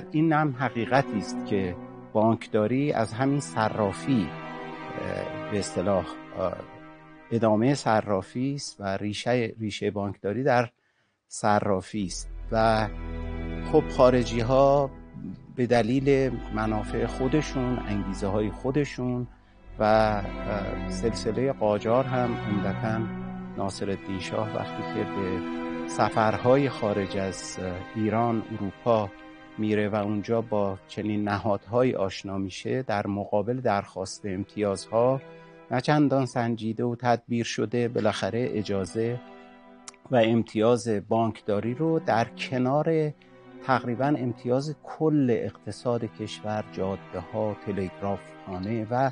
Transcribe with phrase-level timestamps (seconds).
[0.00, 1.76] در این هم حقیقتی است که
[2.12, 4.28] بانکداری از همین صرافی
[5.50, 6.06] به اصطلاح
[7.30, 10.68] ادامه صرافی است و ریشه ریشه بانکداری در
[11.28, 12.88] صرافی است و
[13.72, 14.90] خب خارجی ها
[15.56, 19.26] به دلیل منافع خودشون انگیزه های خودشون
[19.78, 20.22] و
[20.88, 23.00] سلسله قاجار هم عمدتا
[23.56, 25.40] ناصر شاه وقتی که به
[25.88, 27.58] سفرهای خارج از
[27.94, 29.10] ایران اروپا
[29.60, 35.20] میره و اونجا با چنین نهادهای آشنا میشه در مقابل درخواست امتیازها
[35.70, 39.20] نه چندان سنجیده و تدبیر شده بالاخره اجازه
[40.10, 43.12] و امتیاز بانکداری رو در کنار
[43.64, 49.10] تقریبا امتیاز کل اقتصاد کشور جاده ها تلگراف خانه و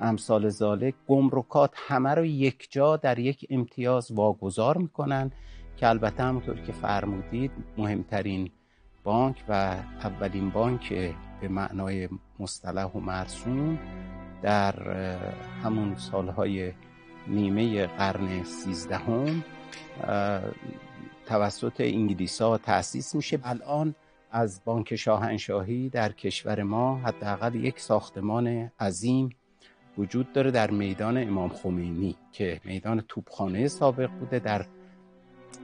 [0.00, 5.32] امثال زالک گمرکات همه رو یک جا در یک امتیاز واگذار می‌کنن
[5.76, 8.50] که البته همونطور که فرمودید مهمترین
[9.08, 9.52] بانک و
[10.02, 10.92] اولین بانک
[11.40, 13.78] به معنای مصطلح و مرسوم
[14.42, 14.74] در
[15.62, 16.72] همون سالهای
[17.26, 19.44] نیمه قرن سیزدهم
[21.26, 23.40] توسط انگلیس تأسیس میشه.
[23.44, 23.94] الان
[24.30, 29.30] از بانک شاهنشاهی در کشور ما حداقل یک ساختمان عظیم
[29.98, 34.66] وجود داره در میدان امام خمینی که میدان توپخانه سابق بوده در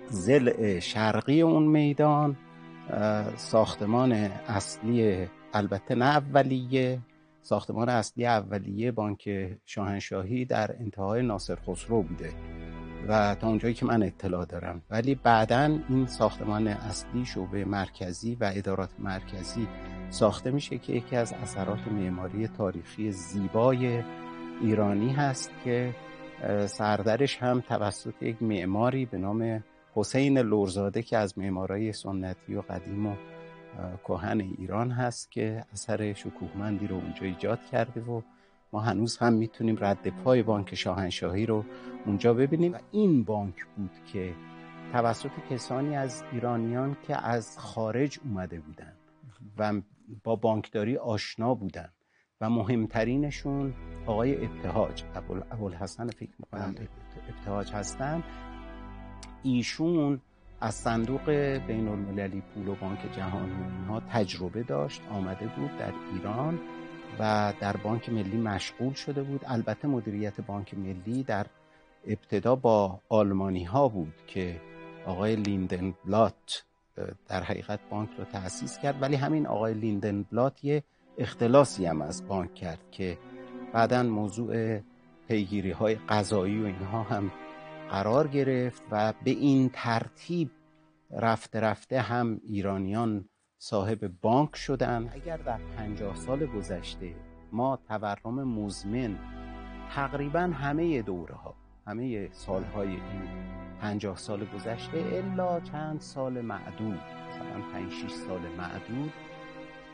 [0.08, 2.36] زل شرقی اون میدان.
[3.36, 6.98] ساختمان اصلی البته نه اولیه
[7.42, 9.30] ساختمان اصلی اولیه بانک
[9.64, 12.32] شاهنشاهی در انتهای ناصر خسرو بوده
[13.08, 14.82] و تا اونجایی که من اطلاع دارم.
[14.90, 19.68] ولی بعدا این ساختمان اصلی شعبه مرکزی و ادارات مرکزی
[20.10, 24.02] ساخته میشه که یکی از اثرات معماری تاریخی زیبای
[24.60, 25.94] ایرانی هست که
[26.66, 29.64] سردرش هم توسط یک معماری به نام
[29.94, 33.14] حسین لورزاده که از معمارای سنتی و قدیم و
[34.04, 38.22] کهن ایران هست که اثر شکوهمندی رو اونجا ایجاد کرده و
[38.72, 41.64] ما هنوز هم می‌تونیم رد پای بانک شاهنشاهی رو
[42.06, 42.74] اونجا ببینیم.
[42.74, 44.34] و این بانک بود که
[44.92, 48.92] توسط کسانی از ایرانیان که از خارج اومده بودن
[49.58, 49.72] و
[50.24, 51.88] با بانکداری آشنا بودن.
[52.40, 53.74] و مهمترینشون
[54.06, 55.04] آقای ابتهاج
[55.50, 56.74] ابوالحسن فکر می‌کنم
[57.28, 58.22] ابتهاج هستن.
[59.44, 60.20] ایشون
[60.60, 61.30] از صندوق
[61.66, 66.60] بین المللی پول و بانک جهانی اینها تجربه داشت آمده بود در ایران
[67.18, 69.40] و در بانک ملی مشغول شده بود.
[69.46, 71.46] البته مدیریت بانک ملی در
[72.06, 74.60] ابتدا با آلمانی ها بود که
[75.06, 76.64] آقای لیندن بلات
[77.28, 79.02] در حقیقت بانک رو تأسیس کرد.
[79.02, 80.82] ولی همین آقای لیندن بلات یه
[81.18, 83.18] اختلاسی هم از بانک کرد که
[83.72, 84.78] بعدا موضوع
[85.28, 87.30] پیگیری های قضایی و اینها هم
[87.90, 90.50] قرار گرفت و به این ترتیب
[91.10, 93.28] رفته رفته هم ایرانیان
[93.58, 97.14] صاحب بانک شدن اگر در پنجاه سال گذشته
[97.52, 99.18] ما تورم مزمن
[99.90, 101.54] تقریبا همه دوره ها
[101.86, 103.28] همه سالهای این
[103.80, 109.12] پنجاه سال گذشته الا چند سال معدود مثلا پنج شیش سال معدود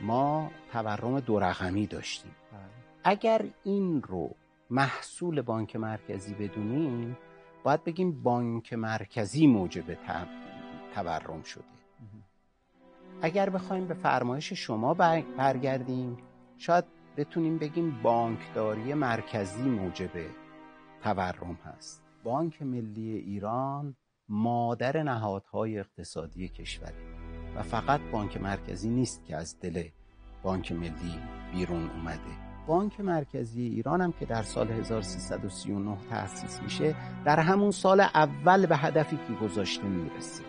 [0.01, 2.61] ما تورم دو رقمی داشتیم بله.
[3.05, 4.34] اگر این رو
[4.71, 7.17] محصول بانک مرکزی بدونیم
[7.62, 9.94] باید بگیم بانک مرکزی موجب
[10.94, 11.65] تورم شده.
[13.22, 16.16] اگر بخوایم به فرمایش شما برگردیم
[16.59, 16.84] شاید
[17.16, 20.10] بتونیم بگیم بانکداری مرکزی موجب
[21.03, 22.03] تورم هست.
[22.25, 23.97] بانک ملی ایران
[24.28, 26.94] مادر نهادهای اقتصادی کشوره
[27.56, 29.88] و فقط بانک مرکزی نیست که از دل
[30.42, 31.21] بانک ملی
[31.53, 32.40] بیرون اومده.
[32.70, 36.94] بانک مرکزی ایران هم که در سال 1339 تأسیس میشه
[37.25, 40.42] در همون سال اول به هدفی که گذاشته می‌رسه.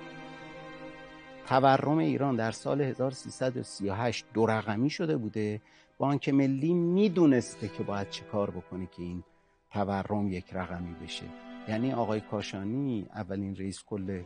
[1.48, 5.62] تورم ایران در سال 1338 دو رقمی شده بوده.
[5.98, 9.24] بانک ملی می‌دونسته که باید چه کار بکنه که این
[9.72, 11.26] تورم یک رقمی بشه.
[11.68, 14.22] یعنی آقای کاشانی اولین رئیس کل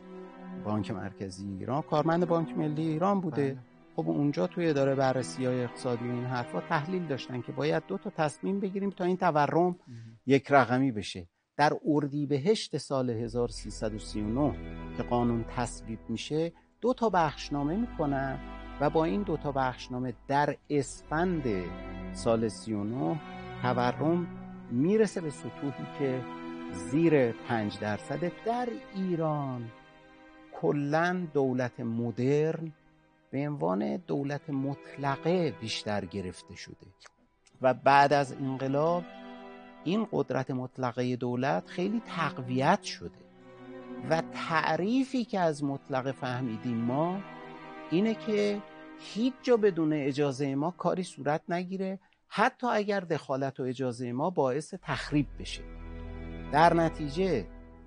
[0.64, 3.52] بانک مرکزی ایران کارمند بانک ملی ایران بوده.
[3.52, 3.75] بله.
[3.96, 7.98] خب اونجا توی اداره بررسی های اقتصادی و این حرفا تحلیل داشتن که باید دو
[7.98, 9.76] تا تصمیم بگیریم تا این تورم
[10.26, 11.28] یک رقمی بشه.
[11.56, 14.54] در اردیبهشت سال 1339
[14.96, 18.38] که قانون تصویب میشه دو تا بخشنامه می‌کنن
[18.80, 21.44] و با این دو تا بخشنامه در اسفند
[22.12, 23.20] سال 39
[23.62, 24.26] تورم
[24.70, 26.20] می‌رسه به سطوحی که
[26.72, 29.70] زیر 5 درصد در ایران
[30.60, 32.72] کلا دولت مدرن
[33.36, 36.86] به عنوان دولت مطلقه بیشتر گرفته شده.
[37.62, 39.04] و بعد از انقلاب
[39.84, 43.18] این قدرت مطلقه دولت خیلی تقویت شده.
[44.10, 47.20] و تعریفی که از مطلقه فهمیدیم ما
[47.90, 48.62] اینه که
[48.98, 51.98] هیچ جا بدون اجازه ما کاری صورت نگیره
[52.28, 55.62] حتی اگر دخالت و اجازه ما باعث تخریب بشه.
[56.52, 57.46] در نتیجه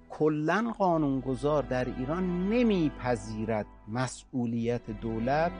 [0.09, 5.51] کلا قانونگذار در ایران نمیپذیرد مسئولیت دولت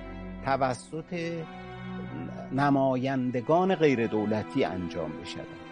[0.46, 1.44] توسط
[2.52, 5.70] نمایندگان غیر دولتی انجام بشود.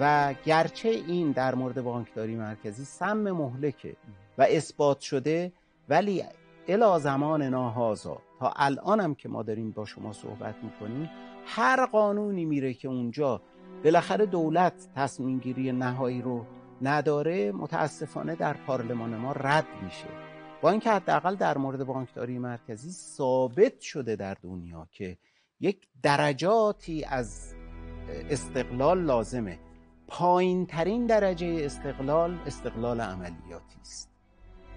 [0.00, 3.96] و گرچه این در مورد بانکداری مرکزی سم مهلکه
[4.38, 5.52] و اثبات شده
[5.88, 6.24] ولی
[6.68, 11.10] الا زمان ناهازا تا الانم که ما داریم با شما صحبت می‌کنیم
[11.46, 13.40] هر قانونی میره که اونجا
[13.84, 16.46] بالاخره دولت تصمیم گیری نهایی رو
[16.82, 20.06] نداره متاسفانه در پارلمان ما رد میشه.
[20.60, 25.18] با اینکه حداقل در مورد بانکداری مرکزی ثابت شده در دنیا که
[25.60, 27.54] یک درجاتی از
[28.30, 29.58] استقلال لازمه.
[30.08, 34.10] پایین ترین درجه استقلال استقلال عملیاتی است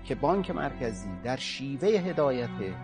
[0.04, 2.76] که بانک مرکزی در شیوه هدایت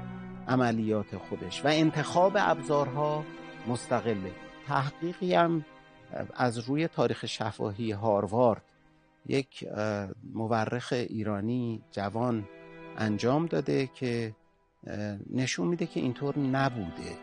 [0.48, 3.24] عملیات خودش و انتخاب ابزارها
[3.68, 4.32] مستقله.
[4.68, 5.66] تحقیقی هم
[6.34, 8.62] از روی تاریخ شفاهی هاروارد
[9.30, 9.66] یک
[10.34, 12.46] مورخ ایرانی جوان
[12.98, 14.36] انجام داده که
[15.30, 17.16] نشون میده که اینطور نبوده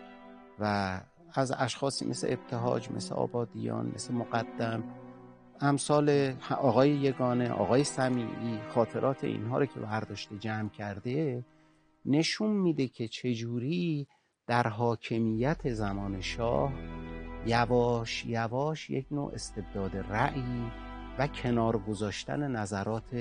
[0.58, 1.00] و
[1.34, 4.84] از اشخاصی مثل ابتهاج مثل آبادیان مثل مقدم
[5.60, 11.44] امثال آقای یگانه آقای سمیعی خاطرات اینها رو که برداشته جمع کرده
[12.04, 14.06] نشون میده که چجوری
[14.46, 16.72] در حاکمیت زمان شاه
[17.46, 20.70] یواش یواش یک نوع استبداد رأی
[21.18, 23.14] و کنار گذاشتن نظرات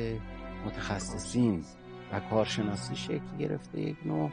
[0.65, 1.63] متخصصین
[2.11, 4.31] و کارشناسی شکل گرفته یک نوع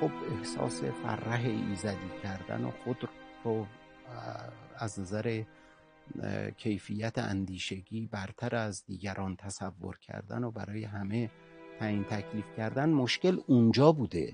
[0.00, 3.08] خب احساس فرح ایزدی کردن و خود
[3.44, 3.66] رو
[4.78, 5.42] از نظر
[6.56, 11.30] کیفیت اندیشگی برتر از دیگران تصور کردن و برای همه
[11.78, 14.32] تعیین تکلیف کردن مشکل اونجا بوده.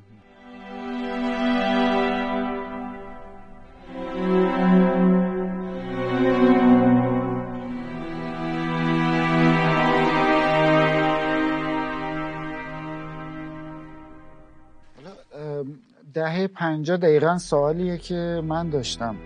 [16.47, 19.17] دهه پنجاه دقیقا سوالیه که من داشتم.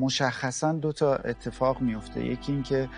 [0.00, 2.88] مشخصا دو تا اتفاق میفته یکی اینکه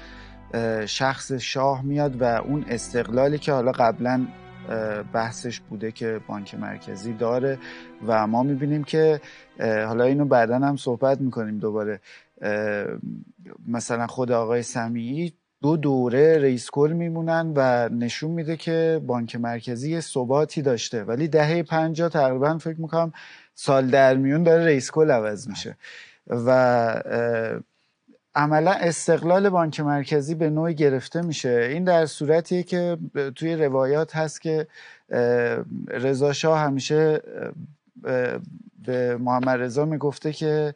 [0.86, 4.26] شخص شاه میاد و اون استقلالی که حالا قبلا
[5.12, 7.58] بحثش بوده که بانک مرکزی داره
[8.06, 9.20] و ما می‌بینیم که
[9.60, 12.00] حالا اینو بعدا هم صحبت می‌کنیم دوباره.
[13.68, 20.00] مثلا خود آقای سمیعی دو دوره رئیس کل میمونن و نشون میده که بانک مرکزی
[20.00, 21.04] ثباتی داشته.
[21.04, 23.12] ولی دهه پنجاه تقریبا فکر می‌کنم
[23.54, 25.76] سال در میون داره رئیس کل عوض میشه.
[26.26, 27.02] و
[28.34, 31.68] عملا استقلال بانک مرکزی به نوعی گرفته میشه.
[31.70, 32.98] این در صورتیه که
[33.34, 34.66] توی روایات هست که
[35.88, 37.20] رضا شاه همیشه
[38.84, 40.74] به محمد رضا می‌گفته که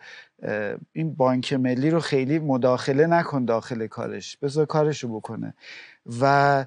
[0.93, 4.37] این بانک ملی رو خیلی مداخله نکن داخل کارش.
[4.37, 5.55] بذار کارش رو بکنه.
[6.21, 6.65] و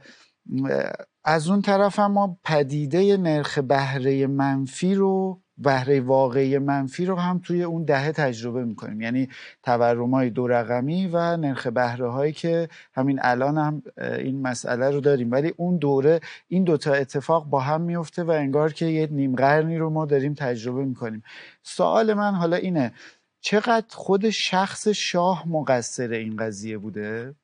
[1.24, 7.40] از اون طرف هم ما پدیده نرخ بهره منفی رو بهره واقعی منفی رو هم
[7.44, 9.02] توی اون دهه تجربه می‌کنیم.
[9.02, 9.30] یعنی
[9.64, 15.02] تورم های دو رقمی و نرخ بهره هایی که همین الان هم این مسئله رو
[15.02, 15.32] داریم.
[15.32, 19.78] ولی اون دوره این دوتا اتفاق با هم میفته و انگار که یه نیم قرنی
[19.78, 21.24] رو ما داریم تجربه می‌کنیم.
[21.64, 22.92] سوال من حالا اینه
[23.42, 27.36] چقدر خود شخص شاه مقصر این قضیه بوده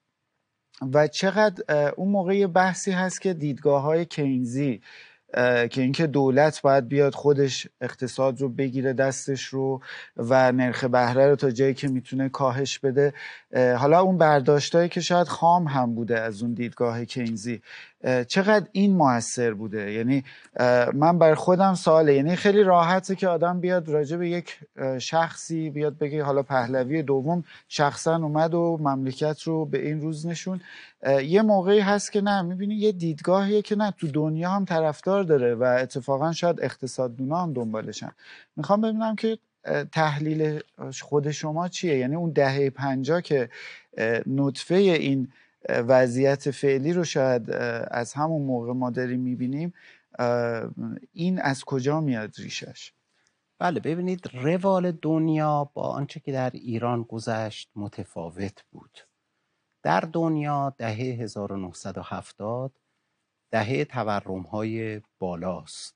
[0.94, 4.82] و چقدر اون موقع بحثی هست که دیدگاه های کینزی
[5.72, 9.82] که اینکه دولت باید بیاد خودش اقتصاد رو بگیره دستش رو
[10.18, 13.14] و نرخ بهره رو تا جایی که می‌تونه کاهش بده.
[13.56, 17.62] حالا اون برداشتایی که شاید خام هم بوده از اون دیدگاه کینزی
[18.28, 20.24] چقدر این موثر بوده؟ یعنی
[20.94, 22.14] من بر خودم سواله.
[22.16, 24.60] یعنی خیلی راحته که آدم بیاد راجع به یک
[25.00, 30.62] شخصی بیاد بگه حالا پهلوی دوم شخصا اومد و مملکت رو به این روز نشون.
[31.24, 35.56] یه موقعی هست که نه می‌بینی یه دیدگاهیه که نه تو دنیا هم طرفدار داره
[35.56, 38.12] و اتفاقا شاید اقتصاددونا هم دنبالشن.
[38.56, 39.38] می‌خوام ببینم که
[39.92, 40.60] تحلیل
[41.02, 43.50] خود شما چیه؟ یعنی اون دهه پنجا که
[44.28, 45.32] نطفه این
[45.70, 47.52] وضعیت فعلی رو شاید
[47.92, 49.74] از همون موقع ما داریم می‌بینیم
[51.14, 52.94] این از کجا میاد ریشش؟
[53.60, 59.00] بله ببینید روال دنیا با آنچه که در ایران گذشت متفاوت بود.
[59.84, 62.80] در دنیا دهه 1970
[63.52, 65.95] دهه تورم های بالاست.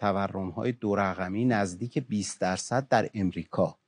[0.00, 3.78] تورم های دو رقمی نزدیک 20 درصد در امریکا.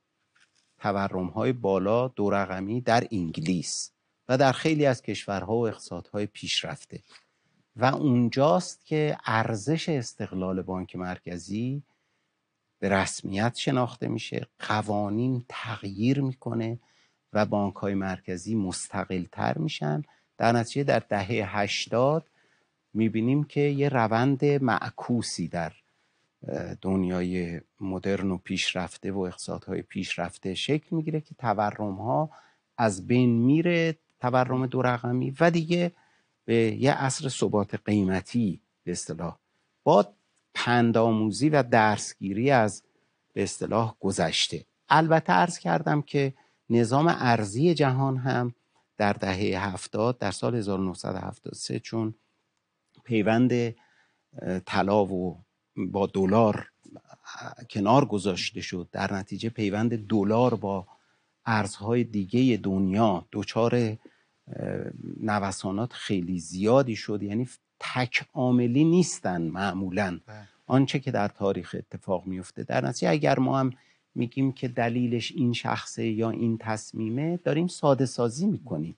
[0.77, 3.91] تورم های بالا دو رقمی در انگلیس
[4.29, 6.99] و در خیلی از کشورها و اقتصادهای پیشرفته.
[7.75, 11.83] و اونجاست که ارزش استقلال بانک مرکزی
[12.79, 16.79] به رسمیت شناخته میشه قوانین تغییر می‌کنه
[17.33, 20.03] و بانک های مرکزی مستقل تر میشن.
[20.37, 22.25] در نتیجه در دهه هشتاد
[22.93, 25.73] می‌بینیم که یه روند معکوسی در
[26.81, 32.29] دنیای مدرن و پیشرفته و اقتصادهای پیشرفته شکل می‌گیره که تورم ها
[32.77, 35.91] از بین میره تورم دو رقمی و دیگه
[36.45, 39.37] به یه عصر ثبات قیمتی به اصطلاح.
[39.83, 40.13] با
[40.53, 42.83] پندآموزی و درسگیری از
[43.33, 44.65] به اصطلاح گذشته.
[44.89, 46.33] البته عرض کردم که
[46.69, 48.55] نظام ارزی جهان هم
[48.97, 52.15] در دهه هفتاد در سال 1973 چون
[53.03, 53.75] پیوند
[54.65, 55.43] طلا و
[55.77, 56.67] با دلار
[57.69, 58.87] کنار گذاشته شد.
[58.91, 60.87] در نتیجه پیوند دلار با
[61.45, 63.97] ارزهای دیگه دنیا دچار
[65.21, 67.23] نوسانات خیلی زیادی شد.
[67.23, 67.49] یعنی
[67.79, 70.19] تک عاملی نیستن معمولا.
[70.25, 70.47] بله.
[70.67, 73.73] آنچه که در تاریخ اتفاق میفته در نتیجه اگر ما هم
[74.15, 78.95] میگیم که دلیلش این شخصه یا این تصمیمه داریم ساده سازی می‌کنیم.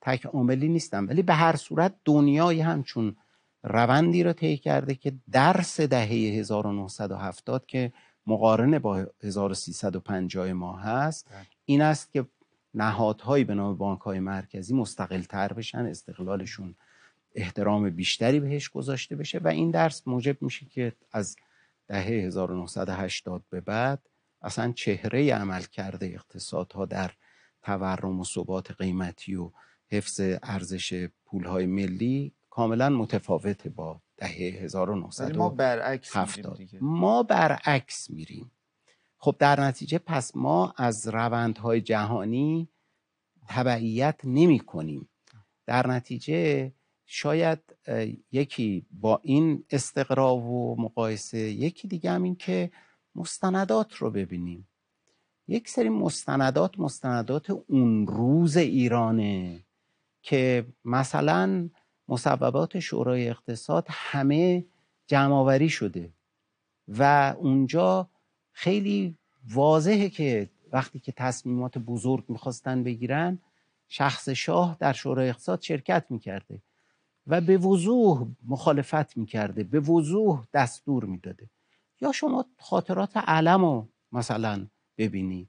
[0.00, 1.04] تک عاملی نیستن.
[1.04, 3.16] ولی به هر صورت دنیای همچون
[3.62, 7.92] روندی رو طی کرده که درس دهه 1970 که
[8.26, 11.46] مقارنه با 1350 ما هست بله.
[11.64, 12.26] این است که
[12.74, 16.74] نهادهایی به نام بانک های مرکزی مستقل تر بشن استقلالشون
[17.34, 21.36] احترام بیشتری بهش گذاشته بشه و این درس موجب میشه که از
[21.88, 24.08] دهه 1980 به بعد
[24.42, 27.10] اصلا چهره عمل کرده اقتصادها در
[27.62, 29.50] تورم و ثبات قیمتی و
[29.88, 36.16] حفظ ارزش پولهای ملی کاملا متفاوته با دهه 1970 ما برعکس
[36.80, 38.50] ما برعکس میریم.
[39.18, 42.68] خب در نتیجه پس ما از روندهای جهانی
[43.48, 45.08] تبعیت نمی کنیم
[45.66, 46.72] در نتیجه
[47.06, 47.58] شاید
[48.32, 52.70] یکی با این استقرا و مقایسه یکی دیگه هم این که
[53.14, 54.68] مستندات رو ببینیم.
[55.48, 59.64] یک سری مستندات مستندات اون روز ایرانه
[60.22, 61.70] که مثلا
[62.10, 64.64] مصوبات شورای اقتصاد همه
[65.06, 66.12] جمعآوری شده
[66.88, 68.08] و اونجا
[68.52, 69.16] خیلی
[69.48, 73.38] واضحه که وقتی که تصمیمات بزرگ می‌خواستن بگیرن
[73.88, 76.62] شخص شاه در شورای اقتصاد شرکت می‌کرده
[77.26, 81.50] و به وضوح مخالفت می‌کرده به وضوح دستور می‌داده.
[82.00, 84.66] یا شما خاطرات علم رو مثلا
[84.98, 85.48] ببینید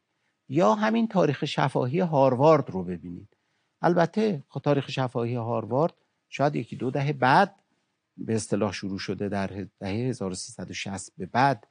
[0.49, 3.37] یا همین تاریخ شفاهی هاروارد رو ببینید.
[3.81, 5.93] البته تاریخ شفاهی هاروارد
[6.31, 7.55] شاید یکی دو دهه بعد
[8.17, 9.47] به اصطلاح شروع شده در
[9.79, 11.67] دهه 1360 به بعد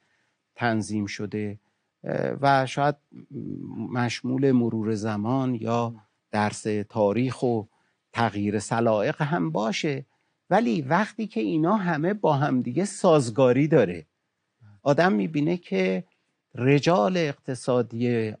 [0.55, 1.59] تنظیم شده
[2.41, 2.95] و شاید
[3.91, 5.95] مشمول مرور زمان یا
[6.31, 7.63] درس تاریخ و
[8.13, 10.05] تغییر سلائق هم باشه.
[10.49, 14.05] ولی وقتی که اینا همه با همدیگه سازگاری داره
[14.83, 16.03] آدم می‌بینه که
[16.55, 18.33] رجال اقتصادی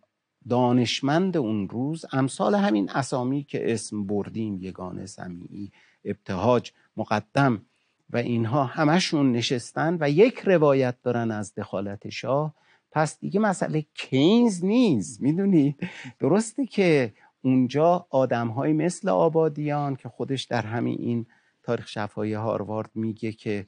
[0.49, 5.71] دانشمند اون روز امثال همین اسامی که اسم بردیم یگانه سمیعی
[6.05, 7.65] ابتهاج مقدم
[8.09, 12.53] و اینها همشون نشستن و یک روایت دارن از دخالت شاه.
[12.91, 15.89] پس دیگه مسئله کینز نیست می‌دونید
[16.19, 21.25] درسته که اونجا آدم های مثل آبادیان که خودش در همین این
[21.63, 23.67] تاریخ شفایی هاروارد میگه که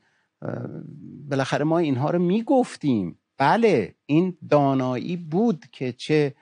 [1.29, 3.19] بالاخره ما اینها رو می‌گفتیم.
[3.37, 6.35] بله این دانایی بود که چه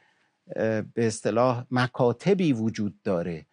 [0.55, 3.45] به اصطلاح مکاتبی وجود داره.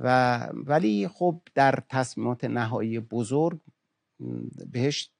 [0.00, 3.60] و ولی خب در تصمیمات نهایی بزرگ
[4.72, 5.10] بهش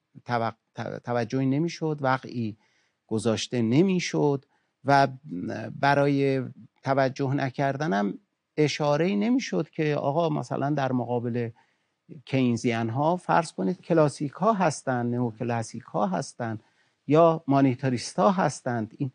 [1.04, 2.56] توجهی نمی‌شد وقعی
[3.06, 4.44] گذاشته نمی‌شد
[4.84, 5.08] و
[5.80, 6.44] برای
[6.82, 8.18] توجه نکردنم
[8.56, 11.50] اشاره نمی‌شد که آقا مثلا در مقابل
[12.24, 16.62] کینزیان ها فرض کنید کلاسیک ها هستند نو کلاسیک ها هستند
[17.06, 18.94] یا مانیتاریست ها هستند.
[18.98, 19.10] این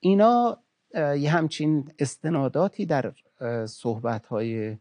[0.00, 0.58] اینا
[0.94, 3.12] یه همچین استناداتی در
[3.66, 4.76] صحبت های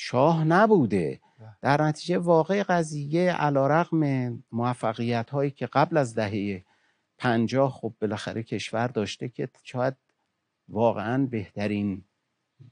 [0.00, 1.20] شاه نبوده.
[1.60, 6.64] در نتیجه واقع قضیه علا رقم موفقیت هایی که قبل از دهه
[7.18, 9.94] پنجاه خب بالاخره کشور داشته که شاید
[10.68, 12.02] واقعا بهترین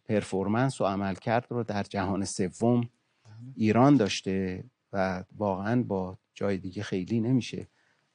[0.04, 2.88] پرفورمنس و عملکرد رو در جهان سوم
[3.56, 7.66] ایران داشته و واقعا با جای دیگه خیلی نمیشه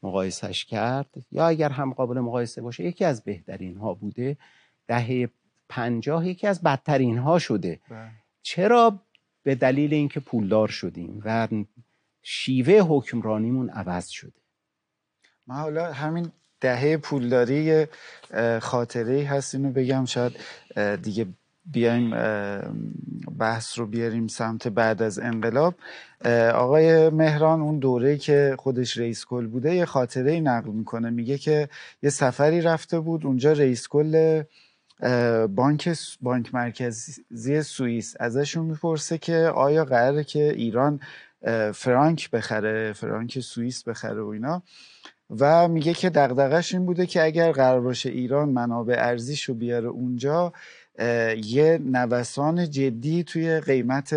[0.04, 1.26] مقایسش کرد.
[1.32, 4.38] یا اگر هم قابل مقایسه باشه یکی از بهترین ها بوده.
[4.88, 5.30] دهه
[5.70, 7.80] پنجاه یکی از بدترین ها شده.
[7.90, 8.12] بله.
[8.42, 9.00] چرا
[9.44, 11.48] به دلیل اینکه پولدار شدیم و
[12.22, 14.32] شیوه حکمرانیمون عوض شده؟
[15.48, 16.32] من حالا همین
[16.62, 17.86] دهه پولداری
[18.62, 20.06] خاطره هست اینو بگم.
[20.06, 20.34] شاید
[21.02, 21.26] دیگه
[21.66, 22.10] بیایم
[23.40, 25.76] بحث رو بیاریم سمت بعد از انقلاب.
[26.54, 31.10] آقای مهران اون دوره که خودش رئیس کل بوده یه خاطره نقل می‌کنه.
[31.10, 31.70] میگه که
[32.04, 34.44] یه سفری رفته بود اونجا رئیس کل
[35.56, 35.90] بانک
[36.22, 41.00] بانک مرکزی سوئیس ازشون می‌پرسه که آیا قراره که ایران
[41.74, 44.64] فرانک بخره فرانک سوئیس بخره و اینا.
[45.40, 49.88] و میگه که دغدغش این بوده که اگر قرار باشه ایران منابع ارزیش رو بیاره
[49.88, 50.54] اونجا
[51.44, 54.16] یه نوسان جدی توی قیمت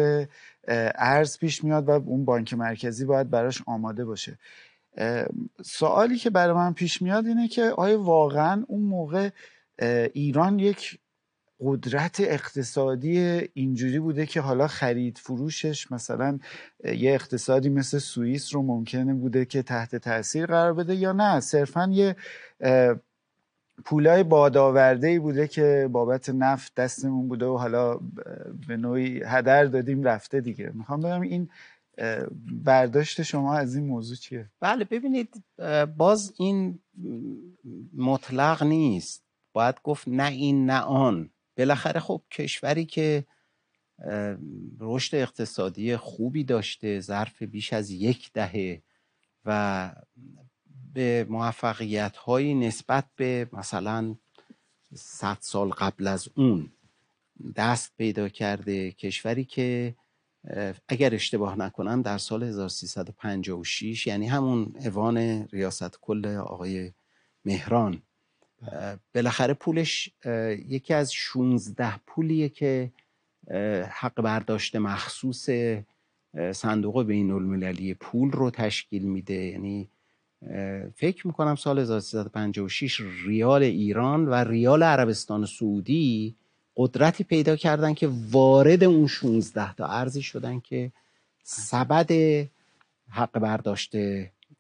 [0.95, 4.39] ارز پیش میاد و اون بانک مرکزی باید براش آماده باشه.
[5.65, 9.29] سوالی که برای من پیش میاد اینه که آیا واقعا اون موقع
[10.13, 10.99] ایران یک
[11.61, 13.19] قدرت اقتصادی
[13.55, 16.39] اینجوری بوده که حالا خرید فروشش مثلا
[16.85, 21.41] یه اقتصادی مثل سوئیس رو ممکنه بوده که تحت تاثیر قرار بده یا نه.
[21.41, 22.17] صرفا یه
[23.85, 28.01] پولای بادآورده ای بوده که بابت نفت دستمون بوده و حالا
[28.69, 30.71] به نوعی هدر دادیم رفته دیگه.
[30.75, 31.49] می‌خوام بگم این
[32.65, 35.45] برداشت شما از این موضوع چیه؟ بله ببینید
[35.97, 36.79] باز این
[37.97, 39.24] مطلق نیست.
[39.55, 41.31] باید گفت نه این نه آن.
[41.57, 43.25] بالاخره خب کشوری که
[44.81, 48.83] رشد اقتصادی خوبی داشته ظرف بیش از یک دهه
[49.45, 49.91] و
[50.95, 54.15] به موفقیت هایی نسبت به مثلا
[54.95, 56.73] صد سال قبل از اون
[57.57, 59.95] دست پیدا کرده کشوری که
[60.89, 65.19] اگر اشتباه نکنم در سال 1356 یعنی همون اوان
[65.49, 66.93] ریاست کل آقای
[67.45, 68.03] مهران.
[69.15, 70.11] بالاخره پولش
[70.69, 72.91] یکی از 16 پولیه که
[73.91, 75.49] حق برداشت مخصوص
[76.53, 79.35] صندوق بین المللی پول رو تشکیل میده.
[79.35, 79.89] یعنی
[80.95, 86.35] فکر می‌کنم سال 1356 ریال ایران و ریال عربستان سعودی
[86.77, 90.93] قدرتی پیدا کردن که وارد اون 16 تا ارزی شدن که
[91.43, 92.11] سبد
[93.09, 93.93] حق برداشت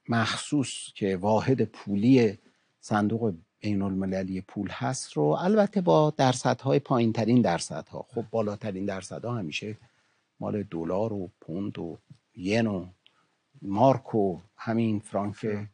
[0.08, 2.38] مخصوص که واحد پولی
[2.80, 8.06] صندوق بین المللی پول هست رو البته با درصدهای پایین ترین درصدها.
[8.08, 9.76] خب بالاترین درصدها همیشه
[10.40, 11.98] مال دلار و پوند و
[12.34, 12.86] ین و
[13.62, 15.68] مارک و همین فرانک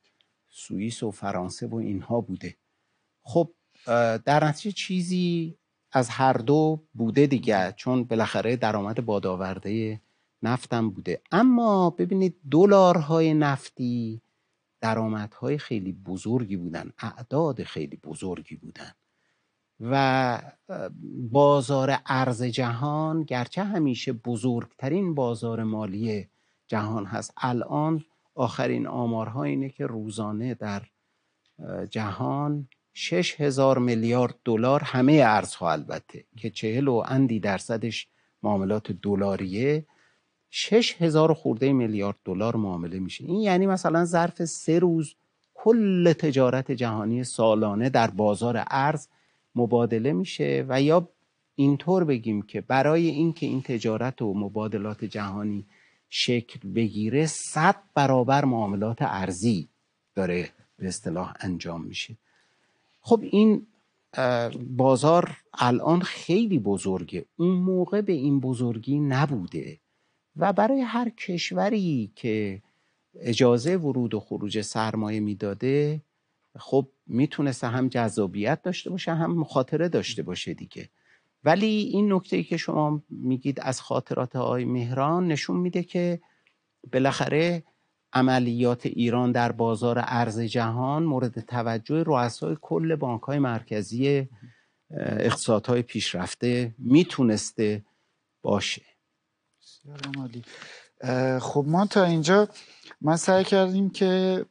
[0.48, 2.56] سوئیس و فرانسه و اینها بوده.
[3.22, 3.50] خب
[4.24, 5.56] در نتیجه چیزی
[5.92, 10.00] از هر دو بوده دیگه چون بالاخره درآمد بادآورده
[10.42, 11.20] نفتم بوده.
[11.32, 14.20] اما ببینید دلارهای نفتی
[14.80, 18.92] درآمدهای خیلی بزرگی بودن اعداد خیلی بزرگی بودن.
[19.80, 20.38] و
[21.30, 26.28] بازار ارز جهان گرچه همیشه بزرگترین بازار مالی
[26.68, 30.82] جهان هست الان آخرین آمارها اینه که روزانه در
[31.90, 38.08] جهان شش هزار میلیارد دلار همه ارزها البته که چهل و اندی درصدش
[38.42, 39.86] معاملات دلاریه.
[40.50, 43.24] شش هزار خورده میلیارد دلار معامله میشه.
[43.24, 45.14] این یعنی مثلا ظرف سه روز
[45.54, 49.08] کل تجارت جهانی سالانه در بازار ارز
[49.54, 51.08] مبادله میشه و یا
[51.54, 55.64] اینطور بگیم که برای اینکه این تجارت و مبادلات جهانی
[56.08, 59.68] شکل بگیره صد برابر معاملات ارزی
[60.14, 62.16] داره به اصطلاح انجام میشه.
[63.00, 63.66] خب این
[64.76, 67.24] بازار الان خیلی بزرگه.
[67.36, 69.78] اون موقع به این بزرگی نبوده.
[70.36, 72.62] و برای هر کشوری که
[73.20, 76.02] اجازه ورود و خروج سرمایه می‌داده
[76.58, 80.88] خب می‌تونسته هم جذابیت داشته باشه هم مخاطره داشته باشه دیگه.
[81.44, 86.20] ولی این نکته ای که شما میگید از خاطرات آقای مهران نشون میده که
[86.92, 87.62] بالاخره
[88.12, 94.28] عملیات ایران در بازار ارز جهان مورد توجه رؤسای کل بانک های مرکزی
[95.00, 97.84] اقتصادهای پیشرفته می‌تونسته
[98.42, 98.89] باشه.
[101.40, 102.48] خب ما تا اینجا
[103.00, 104.44] ما سعی کردیم که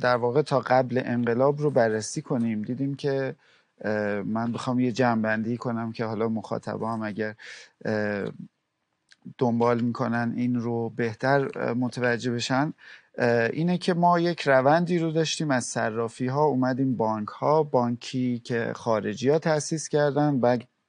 [0.00, 2.62] در واقع تا قبل انقلاب رو بررسی کنیم.
[2.62, 3.36] دیدیم که
[4.24, 7.34] من بخوام یه جمعبندی کنم که حالا مخاطبا هم اگر
[9.38, 12.72] دنبال می‌کنن این رو بهتر متوجه بشن.
[13.52, 15.50] اینه که ما یک روندی رو داشتیم.
[15.50, 20.40] از صرافی ها اومدیم بانک ها بانکی که خارجی ها تأسیس کردن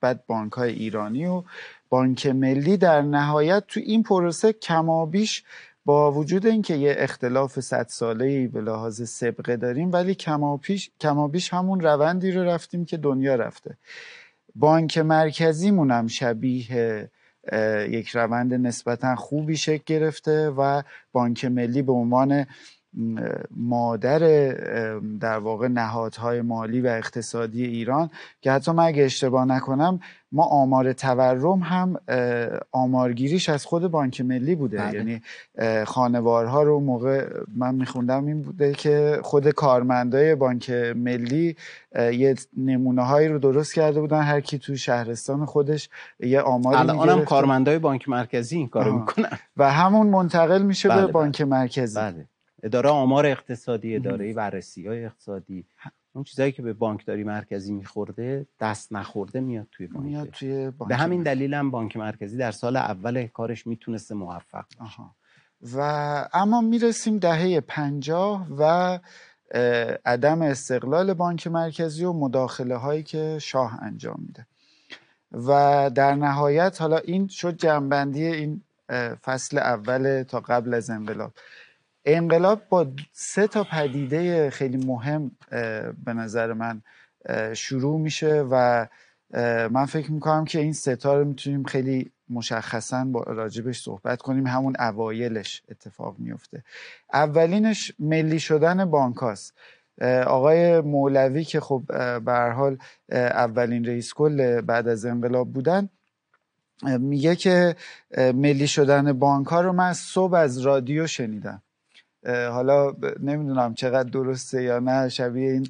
[0.01, 1.43] بعد بانک های ایرانی و
[1.89, 5.43] بانک ملی در نهایت تو این پروسه کمابیش
[5.85, 11.53] با وجود اینکه یه اختلاف صد ساله ای به لحاظ سبقه داریم ولی کمابیش, کمابیش
[11.53, 13.77] همون روندی رو رفتیم که دنیا رفته.
[14.55, 17.09] بانک مرکزیمون هم شبیه
[17.89, 22.45] یک روند نسبتا خوبی شکل گرفته و بانک ملی به عنوان
[23.55, 24.19] مادر
[25.19, 28.09] در واقع نهادهای مالی و اقتصادی ایران
[28.41, 29.99] که حتی من اگه اشتباه نکنم
[30.31, 31.97] ما آمار تورم هم
[32.71, 34.77] آمارگیریش از خود بانک ملی بوده.
[34.77, 34.93] بله.
[34.93, 35.21] یعنی
[35.85, 41.55] خانوارها رو موقع من میخوندم این بوده که خود کارمندای بانک ملی
[41.95, 44.21] یه نمونه هایی رو درست کرده بودن.
[44.21, 49.39] هر کی توی شهرستان خودش یه آماری الان هم کارمندای بانک مرکزی این کارو می‌کنن.
[49.57, 51.99] و همون منتقل میشه بله به بانک مرکزی.
[51.99, 52.25] بله.
[52.63, 55.65] اداره آمار اقتصادی اداره بررسی های اقتصادی
[56.13, 60.05] اون چیزایی که به بانکداری مرکزی میخورده دست نخورده میاد توی بانک.
[60.05, 64.65] میاد توی بانک به همین دلیل هم بانک مرکزی در سال اول کارش می‌تونسته موفق
[64.79, 65.03] باشه.
[65.75, 65.81] و
[66.33, 68.99] اما می‌رسیم دهه پنجاه و
[70.05, 74.45] عدم استقلال بانک مرکزی و مداخله هایی که شاه انجام میده.
[75.31, 78.61] و در نهایت حالا این شد جنبندی این
[79.23, 81.33] فصل اول تا قبل از انقلاب.
[82.09, 85.31] انقلاب با سه تا پدیده خیلی مهم
[86.05, 86.81] به نظر من
[87.53, 88.87] شروع میشه و
[89.71, 94.47] من فکر می‌کنم که این ستا رو می‌تونیم خیلی مشخصا با راجبش صحبت کنیم.
[94.47, 96.63] همون اوایلش اتفاق میفته
[97.13, 99.53] اولینش ملی شدن بانکاست
[100.27, 101.83] آقای مولوی که خب
[102.25, 102.77] به حال
[103.11, 105.89] اولین رئیس کل بعد از انقلاب بودن
[106.83, 107.75] میگه که
[108.17, 111.61] ملی شدن بانک ها رو من صبح از رادیو شنیدم.
[112.25, 115.67] حالا نمی‌دونم چقدر درسته یا نه شبیه این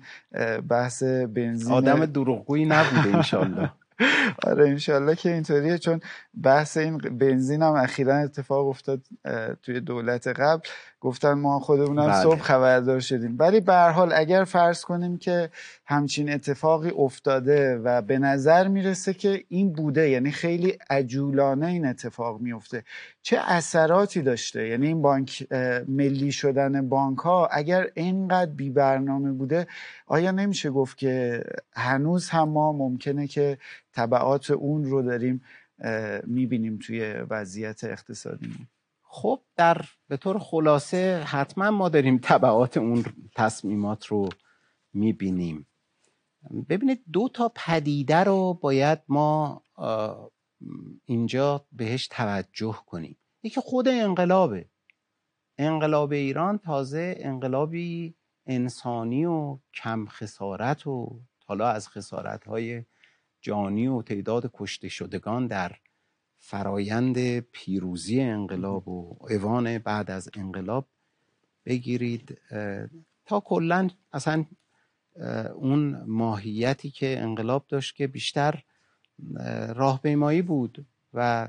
[0.69, 3.71] بحث بنزین آدم دروغگویی نبوده انشالله
[4.43, 6.01] آره انشالله که اینطوریه چون
[6.43, 9.01] بحث این بنزین هم اخیرا اتفاق افتاد
[9.63, 10.61] توی دولت قبل.
[10.99, 12.21] گفتن ما خودمونم بله.
[12.23, 13.35] صبح خبردار شدیم.
[13.39, 15.49] ولی به حال اگر فرض کنیم که
[15.85, 22.41] همچین اتفاقی افتاده و به نظر می‌رسه که این بوده یعنی خیلی عجولانه این اتفاق
[22.41, 22.83] میفته
[23.21, 25.47] چه اثراتی داشته؟ یعنی این بانک
[25.87, 29.67] ملی شدن بانک ها اگر اینقدر بی برنامه بوده
[30.07, 31.43] آیا نمیشه گفت که
[31.75, 33.57] هنوز هم ما ممکنه که
[33.93, 35.41] طبعات اون رو داریم
[36.23, 38.67] می‌بینیم توی وضعیت اقتصادی
[39.01, 44.29] خب در به طور خلاصه حتما ما داریم طبعات اون تصمیمات رو
[44.93, 45.67] می‌بینیم.
[46.69, 49.61] ببینید دو تا پدیده رو باید ما
[51.05, 53.17] اینجا بهش توجه کنیم.
[53.43, 54.65] یکی خود انقلابه.
[55.57, 62.83] انقلاب ایران تازه انقلابی انسانی و کم خسارت و حالا از خسارت های
[63.47, 65.71] جانی و تعداد کشته شدگان در
[66.37, 70.87] فرایند پیروزی انقلاب و اوان بعد از انقلاب
[71.65, 72.37] بگیرید.
[73.25, 74.45] تا کلا اصلا
[75.55, 78.63] اون ماهیتی که انقلاب داشت که بیشتر
[79.75, 81.47] راهپیمایی بود و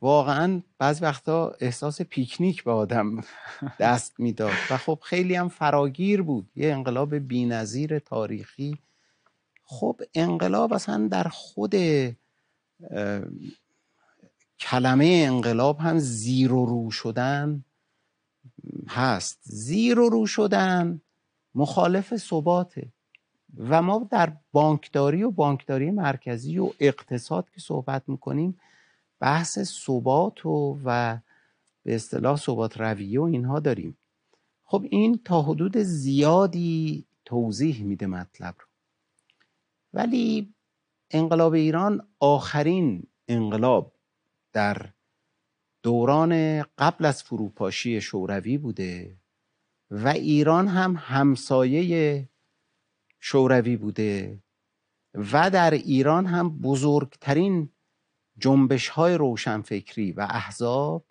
[0.00, 3.24] واقعا بعض وقتا احساس پیکنیک به آدم
[3.80, 4.52] دست می‌داد.
[4.70, 6.50] و خب خیلی هم فراگیر بود.
[6.56, 8.78] یه انقلاب بینظیر تاریخی
[9.72, 11.74] خب انقلاب اصلا در خود
[14.60, 17.64] کلمه انقلاب هم زیر و رو شدن
[18.88, 19.38] هست.
[19.42, 21.00] زیر و رو شدن
[21.54, 22.92] مخالف ثباته.
[23.58, 28.58] و ما در بانکداری و بانکداری مرکزی و اقتصاد که صحبت می‌کنیم
[29.20, 31.18] بحث ثبات و, و
[31.82, 33.96] به اصطلاح ثبات رویه و اینها داریم.
[34.64, 38.71] خب این تا حدود زیادی توضیح میده مطلب رو.
[39.92, 40.54] ولی
[41.10, 43.96] انقلاب ایران آخرین انقلاب
[44.52, 44.92] در
[45.82, 49.16] دوران قبل از فروپاشی شوروی بوده
[49.90, 52.28] و ایران هم همسایه
[53.20, 54.42] شوروی بوده
[55.14, 57.70] و در ایران هم بزرگترین
[58.38, 61.04] جنبش های روشنفکری و احزاب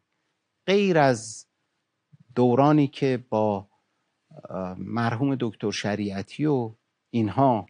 [0.66, 1.48] غیر از
[2.36, 3.68] دورانی که با
[4.78, 6.76] مرحوم دکتر شریعتی و
[7.10, 7.66] اینها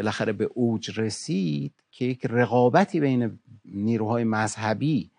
[0.00, 5.10] بالاخره به اوج رسید که یک رقابتی بین نیروهای مذهبی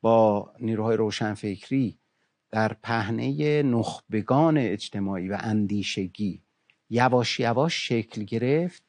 [0.00, 1.98] با نیروهای روشنفکری
[2.50, 6.42] در پهنه نخبگان اجتماعی و اندیشگی
[6.90, 8.82] یواش یواش شکل گرفت.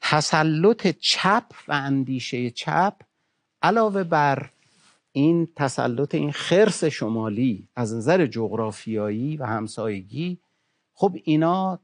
[0.00, 2.94] تسلط چپ و اندیشه چپ
[3.62, 4.50] علاوه بر
[5.12, 10.38] این تسلط این خرس شمالی از نظر جغرافیایی و همسایگی
[10.94, 11.80] خب اینا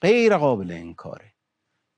[0.00, 1.35] غیر قابل انکاره.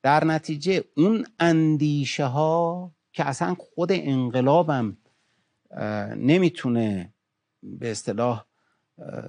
[0.09, 4.97] در نتیجه اون اندیشه ها که اصلا خود انقلابم
[6.17, 7.15] نمی‌تونه
[7.63, 8.45] به اصطلاح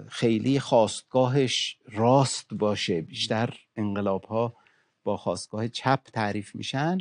[0.07, 3.01] خیلی خواستگاهش راست باشه.
[3.01, 4.55] بیشتر انقلاب ها
[5.03, 6.97] با خواستگاه چپ تعریف میشن.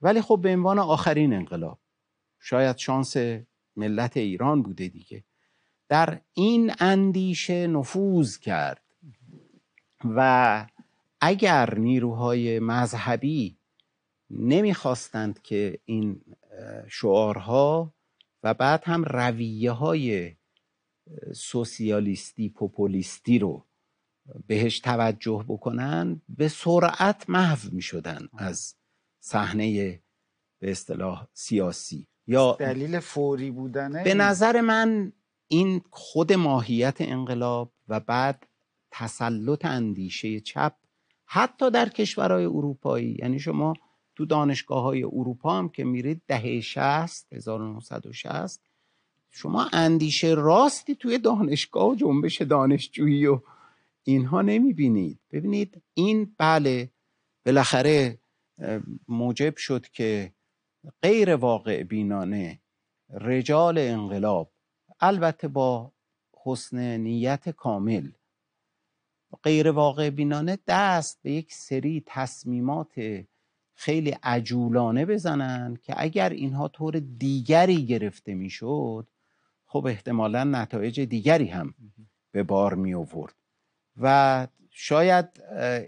[0.00, 1.78] ولی خب به عنوان آخرین انقلاب
[2.40, 3.16] شاید شانس
[3.76, 5.24] ملت ایران بوده دیگه.
[5.88, 8.82] در این اندیشه نفوذ کرد
[10.04, 10.66] و
[11.20, 13.58] اگر نیروهای مذهبی
[14.30, 16.20] نمی‌خواستند که این
[16.88, 17.94] شعارها
[18.42, 20.36] و بعد هم رویه های
[21.34, 23.66] سوسیالیستی پوپولیستی رو
[24.46, 28.74] بهش توجه بکنن به سرعت محو می شدن از
[29.20, 30.00] صحنه
[30.60, 32.06] به اصطلاح سیاسی.
[32.26, 35.12] یا دلیل فوری بودنه به نظر من
[35.48, 38.46] این خود ماهیت انقلاب و بعد
[38.90, 40.74] تسلط اندیشه چپ
[41.26, 43.16] حتی در کشورهای اروپایی.
[43.18, 43.74] یعنی شما
[44.16, 48.60] تو دانشگاه های اروپا هم که میرید دهه 60 1960
[49.30, 53.40] شما اندیشه راستی توی دانشگاه و جنبش دانشجویی و
[54.04, 55.18] اینها نمی‌بینید.
[55.32, 56.90] ببینید این بله
[57.46, 58.18] بالاخره
[59.08, 60.32] موجب شد که
[61.02, 62.60] غیر واقع بینانه
[63.10, 64.52] رجال انقلاب
[65.00, 65.92] البته با
[66.44, 68.08] حسن نیت کامل
[69.42, 73.24] غیر واقع بینانه دست به یک سری تصمیمات
[73.74, 79.06] خیلی عجولانه بزنن که اگر اینها طور دیگری گرفته می‌شد
[79.66, 81.74] خب احتمالا نتایج دیگری هم
[82.32, 83.34] به بار می آورد
[84.00, 85.28] و شاید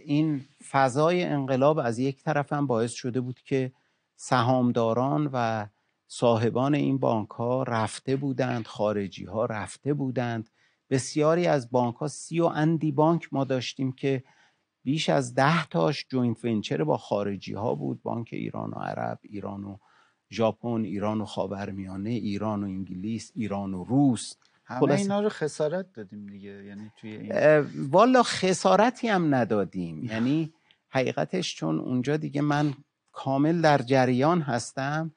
[0.05, 3.73] این فضای انقلاب از یک طرف هم باعث شده بود که
[4.17, 5.67] سهامداران و
[6.07, 10.51] صاحبان این بانک ها رفته بودند خارجی ها رفته بودند
[10.91, 14.25] بسیاری از بانک ها سی و اندی بانک ما داشتیم که
[14.85, 19.65] بیش از ده تاش joint venture با خارجی ها بود بانک ایران و عرب ایران
[19.65, 19.77] و
[20.31, 24.35] ژاپن ایران و خاورمیانه ایران و انگلیس ایران و روس.
[24.65, 27.59] همه اینا رو خسارت دادیم دیگه یعنی توی این
[27.91, 30.05] والا خسارتی هم ندادیم.
[30.13, 30.53] یعنی
[30.89, 32.75] حقیقتش چون اونجا دیگه من
[33.13, 35.15] کامل در جریان هستم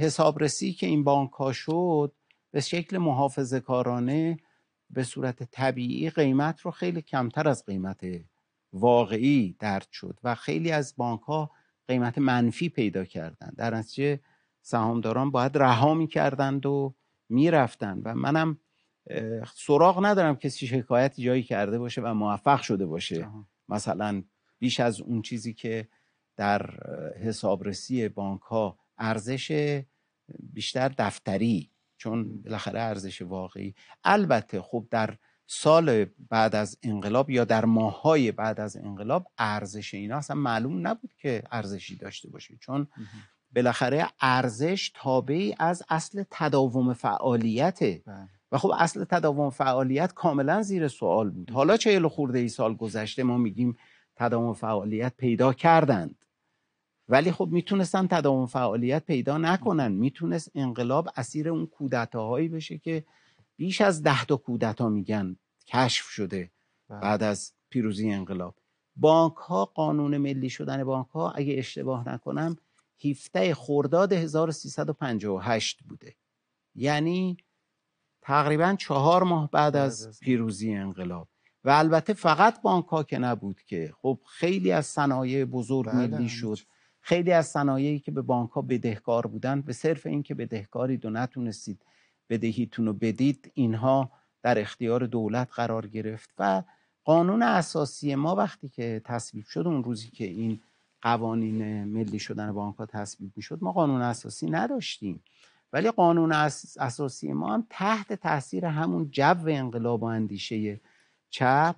[0.00, 2.12] حسابرسی که این بانک ها شد
[2.52, 4.36] به شکل محافظه کارانه
[4.90, 8.06] به صورت طبیعی قیمت رو خیلی کمتر از قیمت
[8.72, 11.50] واقعی درد شد و خیلی از بانک ها
[11.88, 14.20] قیمت منفی پیدا کردند در نتیجه
[14.62, 16.94] سهامداران باید رها می‌کردند و
[17.28, 18.58] می‌رفتند و منم
[19.54, 23.28] سراغ ندارم کسی شکایت جایی کرده باشه و موفق شده باشه.
[23.68, 24.22] مثلا
[24.58, 25.88] بیش از اون چیزی که
[26.36, 26.70] در
[27.22, 29.82] حسابرسی بانک ها ارزش
[30.52, 31.71] بیشتر دفتری
[32.02, 33.74] چون بالاخره ارزش واقعی.
[34.04, 40.16] البته خب در سال بعد از انقلاب یا در ماهای بعد از انقلاب ارزش اینا
[40.16, 42.56] اصلا معلوم نبود که ارزشی داشته باشه.
[42.60, 42.86] چون
[43.54, 48.28] بالاخره ارزش تابعی از اصل تداوم فعالیته بله.
[48.52, 51.50] و خب اصل تداوم فعالیت کاملا زیر سوال بود.
[51.50, 53.76] حالا چهل خورده ای سال گذشته ما میگیم
[54.16, 56.21] تداوم فعالیت پیدا کردند.
[57.08, 59.92] ولی خب می‌تونستن تداوم فعالیت پیدا نکنن.
[59.92, 63.04] می‌تونست انقلاب اسیر اون کودتاهایی بشه که
[63.56, 65.36] بیش از ده تا کودتا میگن
[65.66, 66.50] کشف شده
[66.88, 67.00] بله.
[67.00, 68.54] بعد از پیروزی انقلاب.
[68.96, 72.56] بانک ها قانون ملی شدن بانک ها اگه اشتباه نکنم
[73.04, 76.14] 17 خرداد 1358 بوده.
[76.74, 77.36] یعنی
[78.22, 81.28] تقریبا چهار ماه بعد از پیروزی انقلاب.
[81.64, 83.92] و البته فقط بانک ها که نبود که.
[84.02, 86.58] خب خیلی از صنایع بزرگ بله، ملی شد.
[87.02, 91.82] خیلی از صنایعی که به بانک ها بدهکار بودن به صرف اینکه بدهکارید و نتونستید
[92.30, 94.10] بدهیتون رو بدید اینها
[94.42, 96.62] در اختیار دولت قرار گرفت و
[97.04, 100.60] قانون اساسی ما وقتی که تصویب شد اون روزی که این
[101.02, 105.22] قوانین ملی شدن بانک ها تصویب شد ما قانون اساسی نداشتیم.
[105.72, 110.80] ولی قانون اساسی ما هم تحت تاثیر همون جو انقلاب و اندیشه
[111.30, 111.76] چپ.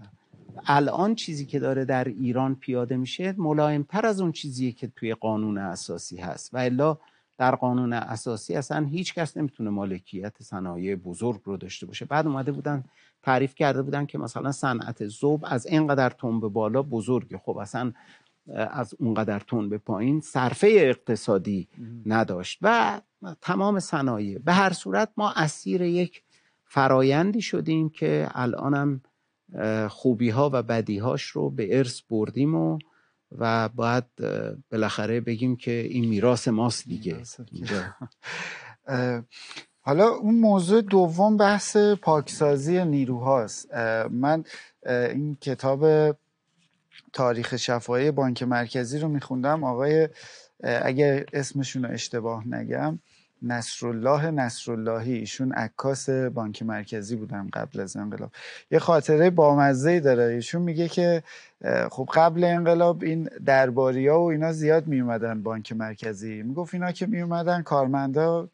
[0.67, 5.59] الان چیزی که داره در ایران پیاده میشه ملایمتر از اون چیزیه که توی قانون
[5.59, 6.55] اساسی هست.
[6.55, 6.99] و الا
[7.39, 12.05] در قانون اساسی اصلا هیچ کس نمی‌تونه مالکیت صنایع بزرگ رو داشته باشه.
[12.05, 12.85] بعد اومده بودن
[13.23, 17.39] تعریف کرده بودن که مثلا صنعت زوب از اینقدر تون به بالا بزرگه.
[17.39, 17.93] خب اصلا
[18.55, 21.69] از اونقدر تون به پایین صرفه اقتصادی
[22.07, 23.01] نداشت و
[23.41, 24.39] تمام صنایع.
[24.39, 26.23] به هر صورت ما اسیر یک
[26.65, 29.01] فرایندی شدیم که الانم
[29.88, 32.79] خوبی ها و بدی هاش رو به ارث بردیم و
[33.38, 34.05] و باید
[34.71, 37.23] بالاخره بگیم که این میراث ماست دیگه.
[39.81, 43.75] حالا اون موضوع دوم بحث پاکسازی نیروهاست.
[44.11, 44.45] من
[44.87, 45.87] این کتاب
[47.12, 49.64] تاریخ شفاهی بانک مرکزی رو میخوندم.
[49.64, 50.09] آقای
[50.62, 52.99] اگر اسمشون رو اشتباه نگم
[53.47, 55.13] نصرالله نصراللهی.
[55.15, 58.31] ایشون عکاس بانک مرکزی بودن قبل از انقلاب.
[58.71, 60.23] یه خاطره بامزه داره.
[60.23, 61.23] ایشون میگه که
[61.91, 66.43] خب قبل انقلاب این درباری ها و اینا زیاد میومدن بانک مرکزی.
[66.43, 68.49] می‌گفت اینا که میومدن کارمندا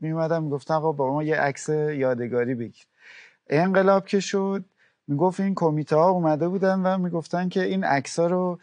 [0.00, 2.86] میومدن می‌گفتن آقا با ما یه عکس یادگاری بگیر.
[3.50, 4.64] انقلاب که شد
[5.08, 8.58] می‌گفت این کمیته ها اومده بودن و می‌گفتن که این عکس رو